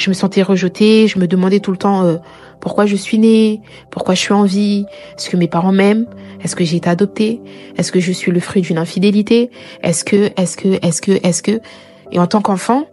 Je 0.00 0.08
me 0.08 0.14
sentais 0.14 0.42
rejetée. 0.42 1.06
Je 1.08 1.18
me 1.18 1.26
demandais 1.26 1.60
tout 1.60 1.72
le 1.72 1.76
temps 1.76 2.04
euh, 2.04 2.16
pourquoi 2.58 2.86
je 2.86 2.96
suis 2.96 3.18
née, 3.18 3.60
pourquoi 3.90 4.14
je 4.14 4.20
suis 4.20 4.32
en 4.32 4.44
vie, 4.44 4.86
est-ce 5.16 5.28
que 5.28 5.36
mes 5.36 5.46
parents 5.46 5.72
m'aiment, 5.72 6.06
est-ce 6.42 6.56
que 6.56 6.64
j'ai 6.64 6.76
été 6.76 6.88
adoptée, 6.88 7.40
est-ce 7.76 7.92
que 7.92 8.00
je 8.00 8.12
suis 8.12 8.32
le 8.32 8.40
fruit 8.40 8.62
d'une 8.62 8.78
infidélité, 8.78 9.50
est-ce 9.82 10.04
que, 10.04 10.30
est-ce 10.36 10.56
que, 10.56 10.68
est-ce 10.82 11.02
que, 11.02 11.12
est-ce 11.26 11.42
que. 11.42 11.60
Et 12.12 12.18
en 12.18 12.26
tant 12.26 12.40
qu'enfant, 12.40 12.84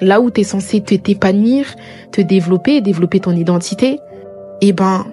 là 0.00 0.20
où 0.20 0.30
tu 0.30 0.42
es 0.42 0.44
censé 0.44 0.80
t'épanouir, 0.80 1.74
te 2.10 2.20
développer, 2.20 2.80
développer 2.80 3.20
ton 3.20 3.32
identité, 3.32 3.98
eh 4.60 4.72
ben, 4.72 5.06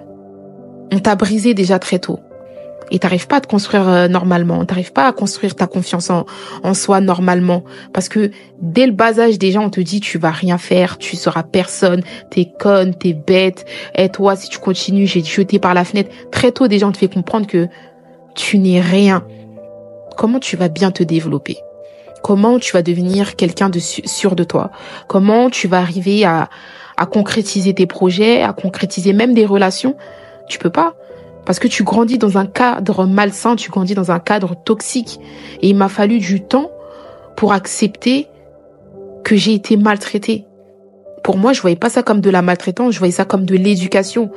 on 0.92 0.98
t'a 0.98 1.14
brisé 1.14 1.54
déjà 1.54 1.78
très 1.78 1.98
tôt 1.98 2.20
et 2.90 2.98
t'arrives 2.98 3.26
pas 3.26 3.36
à 3.36 3.40
te 3.40 3.46
construire 3.46 3.88
euh, 3.88 4.08
normalement, 4.08 4.64
t'arrives 4.64 4.92
pas 4.92 5.06
à 5.06 5.12
construire 5.12 5.54
ta 5.54 5.66
confiance 5.66 6.10
en, 6.10 6.26
en 6.62 6.74
soi 6.74 7.00
normalement, 7.00 7.64
parce 7.92 8.08
que 8.08 8.30
dès 8.60 8.86
le 8.86 8.92
bas 8.92 9.18
âge 9.18 9.38
déjà 9.38 9.60
on 9.60 9.70
te 9.70 9.80
dit 9.80 10.00
tu 10.00 10.18
vas 10.18 10.30
rien 10.30 10.58
faire, 10.58 10.98
tu 10.98 11.16
seras 11.16 11.42
personne, 11.42 12.02
t'es 12.30 12.48
conne, 12.58 12.94
t'es 12.94 13.12
bête, 13.12 13.64
et 13.94 14.08
toi 14.08 14.36
si 14.36 14.48
tu 14.48 14.58
continues 14.58 15.06
j'ai 15.06 15.22
jeté 15.22 15.58
par 15.58 15.74
la 15.74 15.84
fenêtre. 15.84 16.10
Très 16.30 16.52
tôt 16.52 16.68
déjà 16.68 16.86
on 16.86 16.92
te 16.92 16.98
fait 16.98 17.12
comprendre 17.12 17.46
que 17.46 17.68
tu 18.34 18.58
n'es 18.58 18.80
rien. 18.80 19.24
Comment 20.16 20.40
tu 20.40 20.56
vas 20.56 20.68
bien 20.68 20.90
te 20.90 21.02
développer? 21.02 21.58
Comment 22.22 22.58
tu 22.58 22.72
vas 22.72 22.82
devenir 22.82 23.36
quelqu'un 23.36 23.70
de 23.70 23.78
sûr 23.78 24.36
de 24.36 24.44
toi? 24.44 24.70
Comment 25.08 25.48
tu 25.48 25.68
vas 25.68 25.78
arriver 25.78 26.24
à, 26.24 26.50
à 26.98 27.06
concrétiser 27.06 27.72
tes 27.74 27.86
projets, 27.86 28.42
à 28.42 28.52
concrétiser 28.52 29.14
même 29.14 29.32
des 29.32 29.46
relations? 29.46 29.96
Tu 30.46 30.58
peux 30.58 30.70
pas 30.70 30.94
parce 31.50 31.58
que 31.58 31.66
tu 31.66 31.82
grandis 31.82 32.16
dans 32.16 32.38
un 32.38 32.46
cadre 32.46 33.06
malsain, 33.06 33.56
tu 33.56 33.72
grandis 33.72 33.96
dans 33.96 34.12
un 34.12 34.20
cadre 34.20 34.54
toxique. 34.54 35.18
Et 35.62 35.70
il 35.70 35.74
m'a 35.74 35.88
fallu 35.88 36.20
du 36.20 36.42
temps 36.42 36.70
pour 37.34 37.52
accepter 37.52 38.28
que 39.24 39.34
j'ai 39.34 39.54
été 39.54 39.76
maltraitée. 39.76 40.44
Pour 41.24 41.38
moi, 41.38 41.52
je 41.52 41.60
voyais 41.60 41.74
pas 41.74 41.90
ça 41.90 42.04
comme 42.04 42.20
de 42.20 42.30
la 42.30 42.40
maltraitance, 42.40 42.94
je 42.94 43.00
voyais 43.00 43.10
ça 43.10 43.24
comme 43.24 43.46
de 43.46 43.56
l'éducation. 43.56 44.30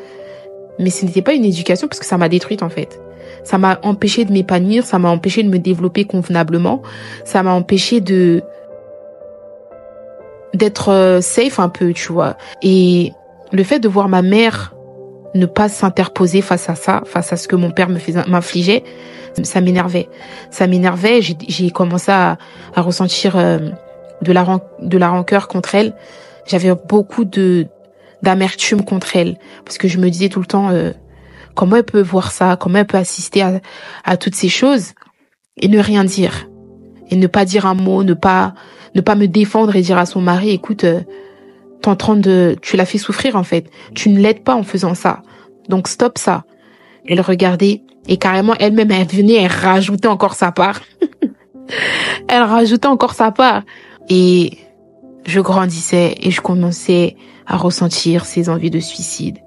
Mais 0.80 0.90
ce 0.90 1.06
n'était 1.06 1.22
pas 1.22 1.36
une 1.36 1.46
éducation 1.46 1.88
parce 1.88 2.00
que 2.00 2.06
ça 2.08 2.18
m'a 2.18 2.30
détruite 2.30 2.64
en 2.64 2.70
fait. 2.70 3.00
Ça 3.44 3.60
m'a 3.60 3.78
empêché 3.84 4.26
de 4.26 4.32
m'épanouir, 4.32 4.84
ça 4.84 4.98
m'a 4.98 5.10
empêché 5.10 5.44
de 5.44 5.50
me 5.50 5.60
développer 5.60 6.06
convenablement, 6.06 6.82
ça 7.26 7.44
m'a 7.44 7.54
empêché 7.54 8.02
de 8.02 8.42
d'être 10.56 10.90
euh, 10.90 11.22
safe 11.22 11.60
un 11.60 11.70
peu, 11.70 11.94
tu 11.94 12.12
vois. 12.12 12.38
Et 12.64 13.12
le 13.52 13.64
fait 13.64 13.80
de 13.80 13.88
voir 13.88 14.10
ma 14.10 14.24
mère 14.24 14.74
ne 15.36 15.46
pas 15.46 15.70
s'interposer 15.70 16.42
face 16.42 16.70
à 16.70 16.76
ça, 16.76 17.02
face 17.06 17.34
à 17.34 17.38
ce 17.38 17.48
que 17.48 17.56
mon 17.56 17.72
père 17.72 17.90
me 17.90 18.00
faisait, 18.00 18.24
m'infligeait, 18.28 18.84
ça 19.42 19.62
m'énervait. 19.62 20.10
Ça 20.52 20.68
m'énervait. 20.68 21.22
J'ai 21.22 21.72
commencé 21.72 22.12
à, 22.12 22.38
ressentir 22.76 23.36
euh, 23.36 23.70
de 24.22 24.32
la 24.32 24.60
de 24.80 24.98
la 24.98 25.10
rancœur 25.10 25.48
contre 25.48 25.76
elle. 25.76 25.96
J'avais 26.46 26.74
beaucoup 26.88 27.26
de 27.26 27.68
d'amertume 28.22 28.86
contre 28.86 29.18
elle 29.18 29.38
parce 29.66 29.78
que 29.78 29.88
je 29.88 29.98
me 29.98 30.10
disais 30.10 30.30
tout 30.30 30.40
le 30.40 30.46
temps 30.46 30.70
euh, 30.70 30.92
comment 31.56 31.78
elle 31.78 31.84
peut 31.84 32.02
voir 32.02 32.32
ça, 32.32 32.56
comment 32.58 32.80
elle 32.80 32.88
peut 32.88 32.98
assister 32.98 33.42
à, 33.42 33.60
à 34.06 34.18
toutes 34.18 34.36
ces 34.36 34.50
choses 34.50 34.94
et 35.58 35.68
ne 35.68 35.80
rien 35.80 36.04
dire 36.04 36.48
et 37.10 37.18
ne 37.18 37.28
pas 37.28 37.44
dire 37.44 37.66
un 37.66 37.74
mot, 37.74 38.04
ne 38.04 38.14
pas 38.14 38.54
ne 38.96 39.02
pas 39.02 39.16
me 39.16 39.28
défendre 39.28 39.76
et 39.76 39.82
dire 39.82 39.98
à 39.98 40.06
son 40.06 40.22
mari 40.22 40.52
écoute 40.52 40.84
euh, 40.84 41.02
t'es 41.84 41.90
en 41.90 41.96
train 41.98 42.16
de, 42.16 42.56
tu 42.62 42.78
l'as 42.78 42.86
fait 42.86 42.98
souffrir 42.98 43.36
en 43.36 43.44
fait. 43.44 43.70
Tu 43.94 44.10
ne 44.10 44.20
l'aides 44.20 44.44
pas 44.44 44.56
en 44.56 44.64
faisant 44.64 44.96
ça. 44.96 45.22
Donc 45.70 45.88
stop 45.88 46.18
ça. 46.18 46.46
Elle 47.06 47.22
regardait 47.22 47.84
et 48.08 48.18
carrément 48.18 48.56
elle-même 48.60 48.92
elle 48.92 49.08
venait, 49.08 49.44
elle 49.44 49.52
rajoutait 49.52 50.08
encore 50.08 50.34
sa 50.34 50.52
part. 50.52 50.82
elle 52.30 52.42
rajoutait 52.42 52.88
encore 52.88 53.14
sa 53.14 53.32
part 53.32 53.64
et 54.10 54.58
je 55.26 55.42
grandissais 55.42 56.16
et 56.22 56.32
je 56.32 56.42
commençais 56.42 57.18
à 57.46 57.58
ressentir 57.58 58.26
ces 58.26 58.50
envies 58.50 58.72
de 58.72 58.80
suicide. 58.80 59.40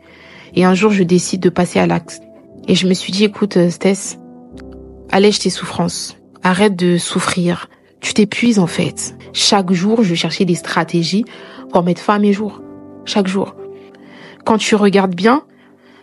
Et 0.55 0.65
un 0.65 0.75
jour 0.75 0.93
je 0.93 1.03
décide 1.05 1.41
de 1.41 1.49
passer 1.49 1.79
à 1.79 1.87
l'acte 1.87 2.21
et 2.69 2.75
je 2.75 2.87
me 2.87 2.93
suis 2.93 3.13
dit 3.13 3.25
écoute 3.25 3.57
euh, 3.57 3.71
Stess, 3.71 4.19
allège 5.11 5.39
tes 5.39 5.51
souffrances, 5.51 6.19
arrête 6.43 6.77
de 6.77 6.99
souffrir. 6.99 7.69
Tu 8.01 8.13
t'épuises 8.13 8.59
en 8.59 8.67
fait. 8.67 9.17
Chaque 9.33 9.73
jour, 9.73 10.03
je 10.03 10.15
cherchais 10.15 10.45
des 10.45 10.55
stratégies 10.55 11.25
pour 11.71 11.83
mettre 11.83 12.01
fin 12.01 12.15
à 12.15 12.19
mes 12.19 12.33
jours. 12.33 12.63
Chaque 13.05 13.27
jour. 13.27 13.55
Quand 14.45 14.59
tu 14.59 14.75
regardes 14.75 15.15
bien, 15.15 15.43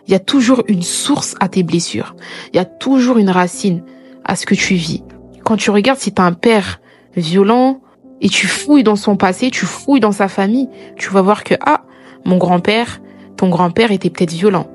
il 0.06 0.12
y 0.12 0.14
a 0.14 0.20
toujours 0.20 0.62
une 0.68 0.82
source 0.82 1.34
à 1.40 1.48
tes 1.48 1.62
blessures. 1.62 2.14
Il 2.52 2.56
y 2.56 2.60
a 2.60 2.64
toujours 2.64 3.18
une 3.18 3.30
racine 3.30 3.82
à 4.24 4.36
ce 4.36 4.46
que 4.46 4.54
tu 4.54 4.74
vis. 4.74 5.02
Quand 5.44 5.56
tu 5.56 5.70
regardes 5.70 5.98
si 5.98 6.12
t'as 6.12 6.24
un 6.24 6.32
père 6.32 6.80
violent 7.16 7.80
et 8.20 8.28
tu 8.28 8.46
fouilles 8.46 8.84
dans 8.84 8.96
son 8.96 9.16
passé, 9.16 9.50
tu 9.50 9.66
fouilles 9.66 10.00
dans 10.00 10.12
sa 10.12 10.28
famille, 10.28 10.68
tu 10.96 11.10
vas 11.10 11.22
voir 11.22 11.44
que, 11.44 11.54
ah, 11.64 11.82
mon 12.24 12.38
grand-père, 12.38 13.00
ton 13.36 13.48
grand-père 13.48 13.92
était 13.92 14.10
peut-être 14.10 14.32
violent. 14.32 14.68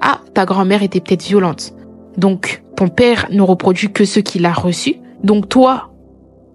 Ah, 0.00 0.20
ta 0.34 0.44
grand-mère 0.44 0.82
était 0.82 1.00
peut-être 1.00 1.22
violente. 1.22 1.72
Donc, 2.16 2.62
ton 2.76 2.88
père 2.88 3.26
ne 3.30 3.42
reproduit 3.42 3.92
que 3.92 4.04
ce 4.04 4.20
qu'il 4.20 4.46
a 4.46 4.52
reçu. 4.52 4.96
Donc, 5.22 5.48
toi, 5.48 5.90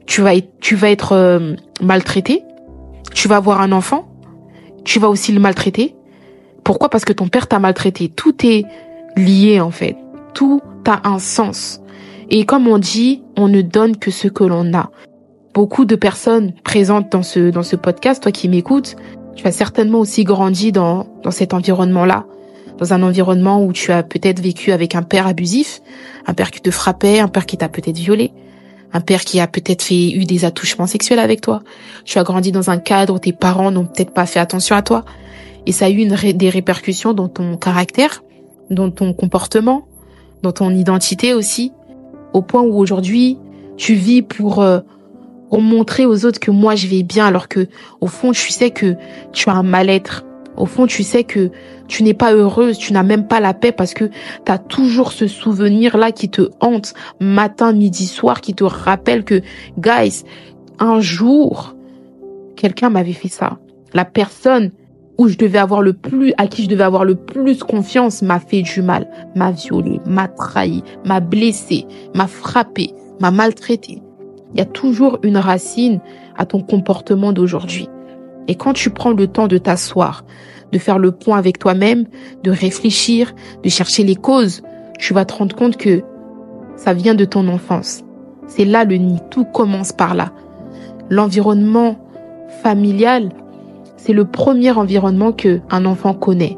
tu 0.05 0.22
vas 0.22 0.36
être, 0.36 0.50
tu 0.60 0.75
vas 0.75 0.89
être 0.89 1.13
euh, 1.13 1.55
maltraité 1.82 2.44
tu 3.13 3.27
vas 3.27 3.38
avoir 3.38 3.62
un 3.62 3.71
enfant, 3.71 4.07
tu 4.83 5.00
vas 5.00 5.09
aussi 5.09 5.31
le 5.31 5.39
maltraiter. 5.39 5.95
Pourquoi? 6.63 6.89
Parce 6.89 7.05
que 7.05 7.13
ton 7.13 7.27
père 7.27 7.47
t'a 7.47 7.59
maltraité. 7.59 8.09
Tout 8.09 8.45
est 8.45 8.65
lié 9.15 9.59
en 9.59 9.71
fait. 9.71 9.97
Tout 10.33 10.62
a 10.88 11.07
un 11.07 11.19
sens. 11.19 11.81
Et 12.29 12.45
comme 12.45 12.67
on 12.67 12.77
dit, 12.77 13.24
on 13.38 13.47
ne 13.47 13.62
donne 13.62 13.97
que 13.97 14.12
ce 14.12 14.27
que 14.27 14.43
l'on 14.43 14.74
a. 14.74 14.91
Beaucoup 15.53 15.85
de 15.85 15.95
personnes 15.95 16.53
présentes 16.63 17.12
dans 17.12 17.24
ce 17.24 17.50
dans 17.50 17.63
ce 17.63 17.75
podcast, 17.75 18.24
toi 18.24 18.31
qui 18.31 18.50
m'écoutes, 18.50 18.95
tu 19.35 19.47
as 19.47 19.51
certainement 19.51 20.00
aussi 20.00 20.24
grandi 20.24 20.71
dans 20.71 21.07
dans 21.24 21.31
cet 21.31 21.53
environnement-là, 21.53 22.25
dans 22.77 22.93
un 22.93 23.03
environnement 23.03 23.63
où 23.63 23.71
tu 23.71 23.91
as 23.91 24.03
peut-être 24.03 24.41
vécu 24.41 24.71
avec 24.71 24.95
un 24.95 25.03
père 25.03 25.27
abusif, 25.27 25.81
un 26.25 26.33
père 26.33 26.51
qui 26.51 26.62
te 26.62 26.71
frappait, 26.71 27.19
un 27.19 27.29
père 27.29 27.45
qui 27.45 27.57
t'a 27.57 27.69
peut-être 27.69 27.97
violé, 27.97 28.33
un 28.95 29.01
père 29.01 29.25
qui 29.25 29.41
a 29.41 29.47
peut-être 29.47 29.81
fait 29.81 30.11
eu 30.11 30.23
des 30.23 30.45
attouchements 30.45 30.87
sexuels 30.87 31.19
avec 31.19 31.41
toi. 31.41 31.63
Tu 32.05 32.17
as 32.17 32.23
grandi 32.23 32.53
dans 32.53 32.69
un 32.69 32.77
cadre 32.77 33.13
où 33.13 33.19
tes 33.19 33.33
parents 33.33 33.69
n'ont 33.69 33.85
peut-être 33.85 34.13
pas 34.13 34.25
fait 34.25 34.39
attention 34.39 34.73
à 34.73 34.81
toi. 34.81 35.03
Et 35.65 35.73
ça 35.73 35.87
a 35.87 35.89
eu 35.89 35.97
une 35.97 36.15
des 36.15 36.49
répercussions 36.49 37.13
dans 37.13 37.27
ton 37.27 37.57
caractère, 37.57 38.23
dans 38.69 38.89
ton 38.91 39.11
comportement, 39.11 39.85
dans 40.43 40.53
ton 40.53 40.69
identité 40.69 41.33
aussi, 41.33 41.73
au 42.31 42.41
point 42.41 42.61
où 42.61 42.77
aujourd'hui 42.77 43.37
tu 43.75 43.95
vis 43.95 44.21
pour, 44.21 44.61
euh, 44.61 44.79
pour 45.49 45.59
montrer 45.59 46.05
aux 46.05 46.23
autres 46.23 46.39
que 46.39 46.51
moi 46.51 46.75
je 46.75 46.87
vais 46.87 47.03
bien 47.03 47.25
alors 47.25 47.49
que 47.49 47.67
au 47.99 48.07
fond 48.07 48.31
tu 48.31 48.49
sais 48.49 48.69
que 48.69 48.95
tu 49.33 49.49
as 49.49 49.53
un 49.53 49.63
mal-être 49.63 50.23
Au 50.57 50.65
fond, 50.65 50.88
tu 50.88 51.03
sais 51.03 51.24
que 51.24 51.51
tu 51.88 52.03
n'es 52.03 52.13
pas 52.13 52.33
heureuse, 52.33 52.77
tu 52.77 52.93
n'as 52.93 53.03
même 53.03 53.27
pas 53.27 53.39
la 53.39 53.53
paix 53.53 53.71
parce 53.71 53.93
que 53.93 54.05
tu 54.45 54.51
as 54.51 54.57
toujours 54.57 55.12
ce 55.12 55.27
souvenir-là 55.27 56.12
qui 56.12 56.29
te 56.29 56.50
hante 56.62 56.93
matin, 57.19 57.74
midi, 57.74 58.05
soir, 58.07 58.41
qui 58.41 58.53
te 58.53 58.63
rappelle 58.63 59.24
que, 59.24 59.41
guys, 59.77 60.24
un 60.79 61.00
jour, 61.00 61.75
quelqu'un 62.55 62.89
m'avait 62.89 63.13
fait 63.13 63.27
ça. 63.27 63.57
La 63.93 64.05
personne 64.05 64.71
où 65.17 65.27
je 65.27 65.38
devais 65.38 65.59
avoir 65.59 65.81
le 65.81 65.93
plus, 65.93 66.33
à 66.38 66.47
qui 66.47 66.63
je 66.63 66.69
devais 66.69 66.83
avoir 66.83 67.05
le 67.05 67.15
plus 67.15 67.63
confiance 67.63 68.21
m'a 68.21 68.39
fait 68.39 68.62
du 68.62 68.81
mal, 68.81 69.09
m'a 69.35 69.51
violé, 69.51 70.00
m'a 70.05 70.27
trahi, 70.27 70.83
m'a 71.05 71.19
blessé, 71.19 71.85
m'a 72.13 72.27
frappé, 72.27 72.91
m'a 73.19 73.31
maltraité. 73.31 74.01
Il 74.53 74.59
y 74.59 74.62
a 74.62 74.65
toujours 74.65 75.19
une 75.24 75.38
racine 75.38 76.00
à 76.38 76.45
ton 76.45 76.62
comportement 76.62 77.33
d'aujourd'hui. 77.33 77.89
Et 78.47 78.55
quand 78.55 78.73
tu 78.73 78.89
prends 78.89 79.11
le 79.11 79.27
temps 79.27 79.47
de 79.47 79.57
t'asseoir, 79.57 80.23
de 80.71 80.77
faire 80.77 80.99
le 80.99 81.11
point 81.11 81.37
avec 81.37 81.59
toi-même, 81.59 82.05
de 82.43 82.51
réfléchir, 82.51 83.33
de 83.63 83.69
chercher 83.69 84.03
les 84.03 84.15
causes, 84.15 84.61
tu 84.99 85.13
vas 85.13 85.25
te 85.25 85.33
rendre 85.33 85.55
compte 85.55 85.77
que 85.77 86.03
ça 86.75 86.93
vient 86.93 87.15
de 87.15 87.25
ton 87.25 87.47
enfance. 87.47 88.03
C'est 88.47 88.65
là 88.65 88.83
le 88.83 88.95
nid, 88.97 89.19
tout 89.31 89.45
commence 89.45 89.91
par 89.91 90.15
là. 90.15 90.31
L'environnement 91.09 91.97
familial, 92.61 93.29
c'est 93.97 94.13
le 94.13 94.25
premier 94.25 94.71
environnement 94.71 95.31
que 95.31 95.61
un 95.69 95.85
enfant 95.85 96.13
connaît. 96.13 96.57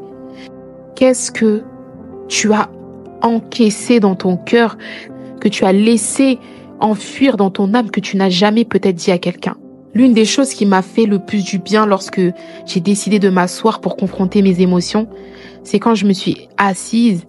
Qu'est-ce 0.94 1.30
que 1.30 1.62
tu 2.28 2.52
as 2.52 2.68
encaissé 3.22 4.00
dans 4.00 4.14
ton 4.14 4.36
cœur, 4.36 4.76
que 5.40 5.48
tu 5.48 5.64
as 5.64 5.72
laissé 5.72 6.38
enfuir 6.80 7.36
dans 7.36 7.50
ton 7.50 7.74
âme, 7.74 7.90
que 7.90 8.00
tu 8.00 8.16
n'as 8.16 8.28
jamais 8.28 8.64
peut-être 8.64 8.96
dit 8.96 9.10
à 9.10 9.18
quelqu'un? 9.18 9.56
L'une 9.98 10.14
des 10.14 10.26
choses 10.26 10.54
qui 10.54 10.64
m'a 10.64 10.82
fait 10.82 11.06
le 11.06 11.18
plus 11.18 11.42
du 11.42 11.58
bien 11.58 11.84
lorsque 11.84 12.20
j'ai 12.66 12.78
décidé 12.78 13.18
de 13.18 13.30
m'asseoir 13.30 13.80
pour 13.80 13.96
confronter 13.96 14.42
mes 14.42 14.60
émotions, 14.60 15.08
c'est 15.64 15.80
quand 15.80 15.96
je 15.96 16.06
me 16.06 16.12
suis 16.12 16.48
assise 16.56 17.24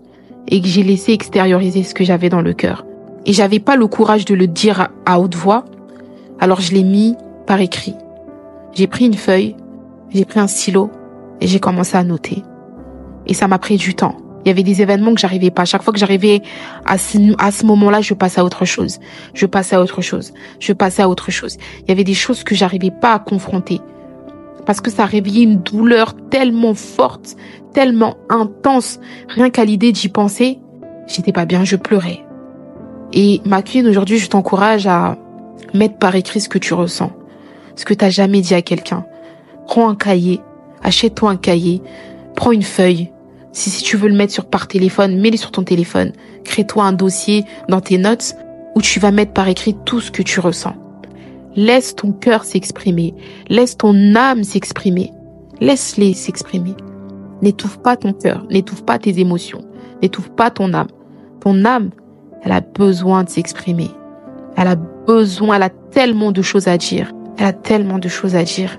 et 0.47 0.61
que 0.61 0.67
j'ai 0.67 0.83
laissé 0.83 1.11
extérioriser 1.13 1.81
ce 1.81 1.95
que 1.95 2.03
j'avais 2.03 2.29
dans 2.29 2.43
le 2.43 2.53
cœur. 2.53 2.85
Et 3.25 3.33
j'avais 3.33 3.57
pas 3.57 3.75
le 3.75 3.87
courage 3.87 4.23
de 4.23 4.35
le 4.35 4.45
dire 4.45 4.89
à 5.07 5.19
haute 5.19 5.33
voix, 5.33 5.65
alors 6.39 6.61
je 6.61 6.73
l'ai 6.73 6.83
mis 6.83 7.15
par 7.47 7.59
écrit. 7.59 7.95
J'ai 8.75 8.85
pris 8.85 9.05
une 9.05 9.15
feuille, 9.15 9.55
j'ai 10.11 10.25
pris 10.25 10.39
un 10.39 10.45
stylo 10.45 10.91
et 11.41 11.47
j'ai 11.47 11.59
commencé 11.59 11.97
à 11.97 12.03
noter. 12.03 12.43
Et 13.25 13.33
ça 13.33 13.47
m'a 13.47 13.57
pris 13.57 13.77
du 13.77 13.95
temps. 13.95 14.17
Il 14.43 14.47
y 14.47 14.51
avait 14.51 14.63
des 14.63 14.81
événements 14.81 15.13
que 15.13 15.19
j'arrivais 15.19 15.51
pas. 15.51 15.65
Chaque 15.65 15.83
fois 15.83 15.91
que 15.91 15.99
j'arrivais 15.99 16.41
à 16.85 16.97
ce, 16.97 17.65
moment-là, 17.65 18.01
je 18.01 18.13
passais 18.13 18.39
à 18.39 18.45
autre 18.45 18.65
chose. 18.65 18.99
Je 19.33 19.45
passais 19.45 19.75
à 19.75 19.81
autre 19.81 20.01
chose. 20.01 20.33
Je 20.59 20.73
passais 20.73 21.01
à 21.01 21.09
autre 21.09 21.31
chose. 21.31 21.57
Il 21.81 21.89
y 21.89 21.91
avait 21.91 22.03
des 22.03 22.13
choses 22.13 22.43
que 22.43 22.55
j'arrivais 22.55 22.91
pas 22.91 23.13
à 23.13 23.19
confronter. 23.19 23.81
Parce 24.65 24.81
que 24.81 24.91
ça 24.91 25.05
réveillait 25.05 25.43
une 25.43 25.59
douleur 25.59 26.15
tellement 26.29 26.73
forte, 26.73 27.35
tellement 27.73 28.15
intense. 28.29 28.99
Rien 29.27 29.49
qu'à 29.49 29.65
l'idée 29.65 29.91
d'y 29.91 30.09
penser, 30.09 30.59
j'étais 31.07 31.33
pas 31.33 31.45
bien, 31.45 31.65
je 31.65 31.75
pleurais. 31.75 32.23
Et 33.11 33.41
ma 33.45 33.61
queen, 33.61 33.87
aujourd'hui, 33.87 34.19
je 34.19 34.29
t'encourage 34.29 34.87
à 34.87 35.17
mettre 35.73 35.97
par 35.97 36.15
écrit 36.15 36.39
ce 36.39 36.49
que 36.49 36.59
tu 36.59 36.73
ressens. 36.73 37.11
Ce 37.75 37.83
que 37.83 37.93
t'as 37.93 38.09
jamais 38.09 38.41
dit 38.41 38.53
à 38.53 38.61
quelqu'un. 38.61 39.05
Prends 39.67 39.89
un 39.89 39.95
cahier. 39.95 40.39
Achète-toi 40.83 41.31
un 41.31 41.37
cahier. 41.37 41.81
Prends 42.35 42.51
une 42.51 42.63
feuille 42.63 43.11
si, 43.51 43.69
si 43.69 43.83
tu 43.83 43.97
veux 43.97 44.09
le 44.09 44.15
mettre 44.15 44.33
sur 44.33 44.45
par 44.45 44.67
téléphone, 44.67 45.19
mets-le 45.19 45.37
sur 45.37 45.51
ton 45.51 45.63
téléphone. 45.63 46.11
Crée-toi 46.43 46.83
un 46.83 46.93
dossier 46.93 47.45
dans 47.67 47.81
tes 47.81 47.97
notes 47.97 48.35
où 48.75 48.81
tu 48.81 48.99
vas 48.99 49.11
mettre 49.11 49.33
par 49.33 49.47
écrit 49.47 49.75
tout 49.85 49.99
ce 49.99 50.11
que 50.11 50.21
tu 50.21 50.39
ressens. 50.39 50.75
Laisse 51.55 51.95
ton 51.95 52.11
cœur 52.11 52.43
s'exprimer. 52.43 53.15
Laisse 53.49 53.77
ton 53.77 54.15
âme 54.15 54.43
s'exprimer. 54.43 55.11
Laisse-les 55.59 56.13
s'exprimer. 56.13 56.75
N'étouffe 57.41 57.79
pas 57.79 57.97
ton 57.97 58.13
cœur. 58.13 58.45
N'étouffe 58.49 58.85
pas 58.85 58.99
tes 58.99 59.19
émotions. 59.19 59.61
N'étouffe 60.01 60.29
pas 60.29 60.51
ton 60.51 60.73
âme. 60.73 60.87
Ton 61.41 61.65
âme, 61.65 61.89
elle 62.43 62.51
a 62.51 62.61
besoin 62.61 63.23
de 63.23 63.29
s'exprimer. 63.29 63.89
Elle 64.55 64.67
a 64.67 64.75
besoin, 64.75 65.55
elle 65.55 65.63
a 65.63 65.69
tellement 65.69 66.31
de 66.31 66.41
choses 66.41 66.67
à 66.67 66.77
dire. 66.77 67.13
Elle 67.37 67.45
a 67.45 67.53
tellement 67.53 67.97
de 67.97 68.07
choses 68.07 68.35
à 68.35 68.43
dire. 68.43 68.77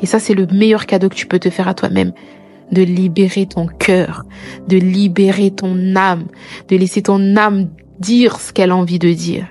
Et 0.00 0.06
ça, 0.06 0.18
c'est 0.18 0.34
le 0.34 0.46
meilleur 0.46 0.86
cadeau 0.86 1.08
que 1.08 1.14
tu 1.14 1.26
peux 1.26 1.38
te 1.38 1.50
faire 1.50 1.68
à 1.68 1.74
toi-même 1.74 2.12
de 2.72 2.82
libérer 2.82 3.46
ton 3.46 3.66
cœur, 3.66 4.24
de 4.68 4.76
libérer 4.76 5.50
ton 5.50 5.96
âme, 5.96 6.26
de 6.68 6.76
laisser 6.76 7.02
ton 7.02 7.36
âme 7.36 7.68
dire 8.00 8.40
ce 8.40 8.52
qu'elle 8.52 8.70
a 8.70 8.76
envie 8.76 8.98
de 8.98 9.12
dire. 9.12 9.46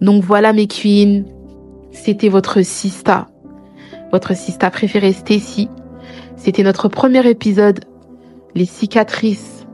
Donc 0.00 0.22
voilà 0.24 0.52
mes 0.52 0.66
queens, 0.66 1.24
c'était 1.90 2.28
votre 2.28 2.62
sista, 2.62 3.28
votre 4.10 4.36
sista 4.36 4.70
préférée 4.70 5.12
Stacy. 5.12 5.68
C'était 6.36 6.64
notre 6.64 6.88
premier 6.88 7.26
épisode, 7.28 7.84
les 8.54 8.64
cicatrices 8.64 9.66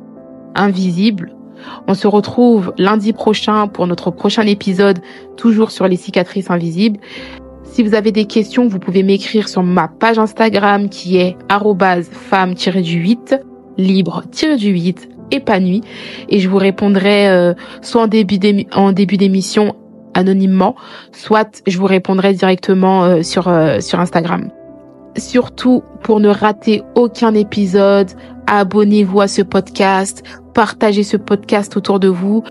invisibles. 0.55 1.35
On 1.87 1.95
se 1.95 2.07
retrouve 2.07 2.73
lundi 2.79 3.13
prochain 3.13 3.69
pour 3.69 3.87
notre 3.87 4.11
prochain 4.11 4.43
épisode, 4.43 5.01
toujours 5.37 5.71
sur 5.71 5.89
les 5.89 5.97
cicatrices 5.97 6.51
invisibles. 6.51 7.01
Si 7.73 7.83
vous 7.83 7.95
avez 7.95 8.13
des 8.13 8.25
questions, 8.25 8.67
vous 8.67 8.79
pouvez 8.79 9.03
m'écrire 9.03 9.49
sur 9.49 9.63
ma 9.63 9.89
page 9.89 10.19
Instagram 10.19 10.89
qui 10.89 11.17
est 11.17 11.37
femme-du-8, 11.49 13.41
libre-du-8, 13.77 15.09
épanouie. 15.31 15.83
Et 16.29 16.41
je 16.41 16.49
vous 16.49 16.57
répondrai 16.57 17.29
euh, 17.29 17.55
soit 17.83 18.03
en 18.03 18.09
début 18.93 19.17
d'émission 19.17 19.77
anonymement, 20.15 20.75
soit 21.13 21.63
je 21.67 21.79
vous 21.79 21.87
répondrai 21.87 22.35
directement 22.35 23.05
euh, 23.05 23.23
sur, 23.23 23.49
euh, 23.49 23.81
sur 23.81 24.01
Instagram. 24.01 24.51
Surtout, 25.17 25.83
pour 26.03 26.21
ne 26.21 26.29
rater 26.29 26.83
aucun 26.95 27.35
épisode, 27.35 28.11
abonnez-vous 28.47 29.21
à 29.21 29.29
ce 29.29 29.43
podcast, 29.43 30.23
partagez 30.55 31.03
ce 31.03 31.17
podcast 31.17 31.77
autour 31.77 32.01
de 32.01 32.09
vous. 32.09 32.43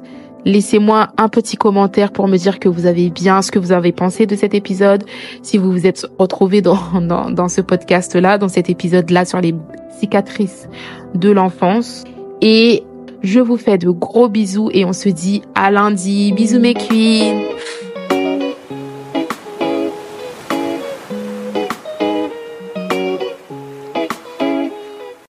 Laissez-moi 0.45 1.09
un 1.17 1.29
petit 1.29 1.57
commentaire 1.57 2.11
pour 2.11 2.27
me 2.27 2.37
dire 2.37 2.59
que 2.59 2.69
vous 2.69 2.85
avez 2.85 3.09
bien, 3.09 3.41
ce 3.41 3.51
que 3.51 3.59
vous 3.59 3.71
avez 3.71 3.91
pensé 3.91 4.25
de 4.25 4.35
cet 4.35 4.53
épisode, 4.53 5.03
si 5.41 5.57
vous 5.57 5.71
vous 5.71 5.85
êtes 5.85 6.05
retrouvé 6.17 6.61
dans, 6.61 6.77
dans, 7.01 7.49
ce 7.49 7.61
podcast-là, 7.61 8.37
dans 8.37 8.47
cet 8.47 8.69
épisode-là 8.69 9.25
sur 9.25 9.41
les 9.41 9.53
cicatrices 9.99 10.69
de 11.15 11.31
l'enfance. 11.31 12.03
Et 12.41 12.83
je 13.23 13.39
vous 13.39 13.57
fais 13.57 13.77
de 13.77 13.89
gros 13.89 14.29
bisous 14.29 14.69
et 14.73 14.85
on 14.85 14.93
se 14.93 15.09
dit 15.09 15.41
à 15.55 15.71
lundi. 15.71 16.31
Bisous 16.33 16.59
mes 16.59 16.75
queens 16.75 17.41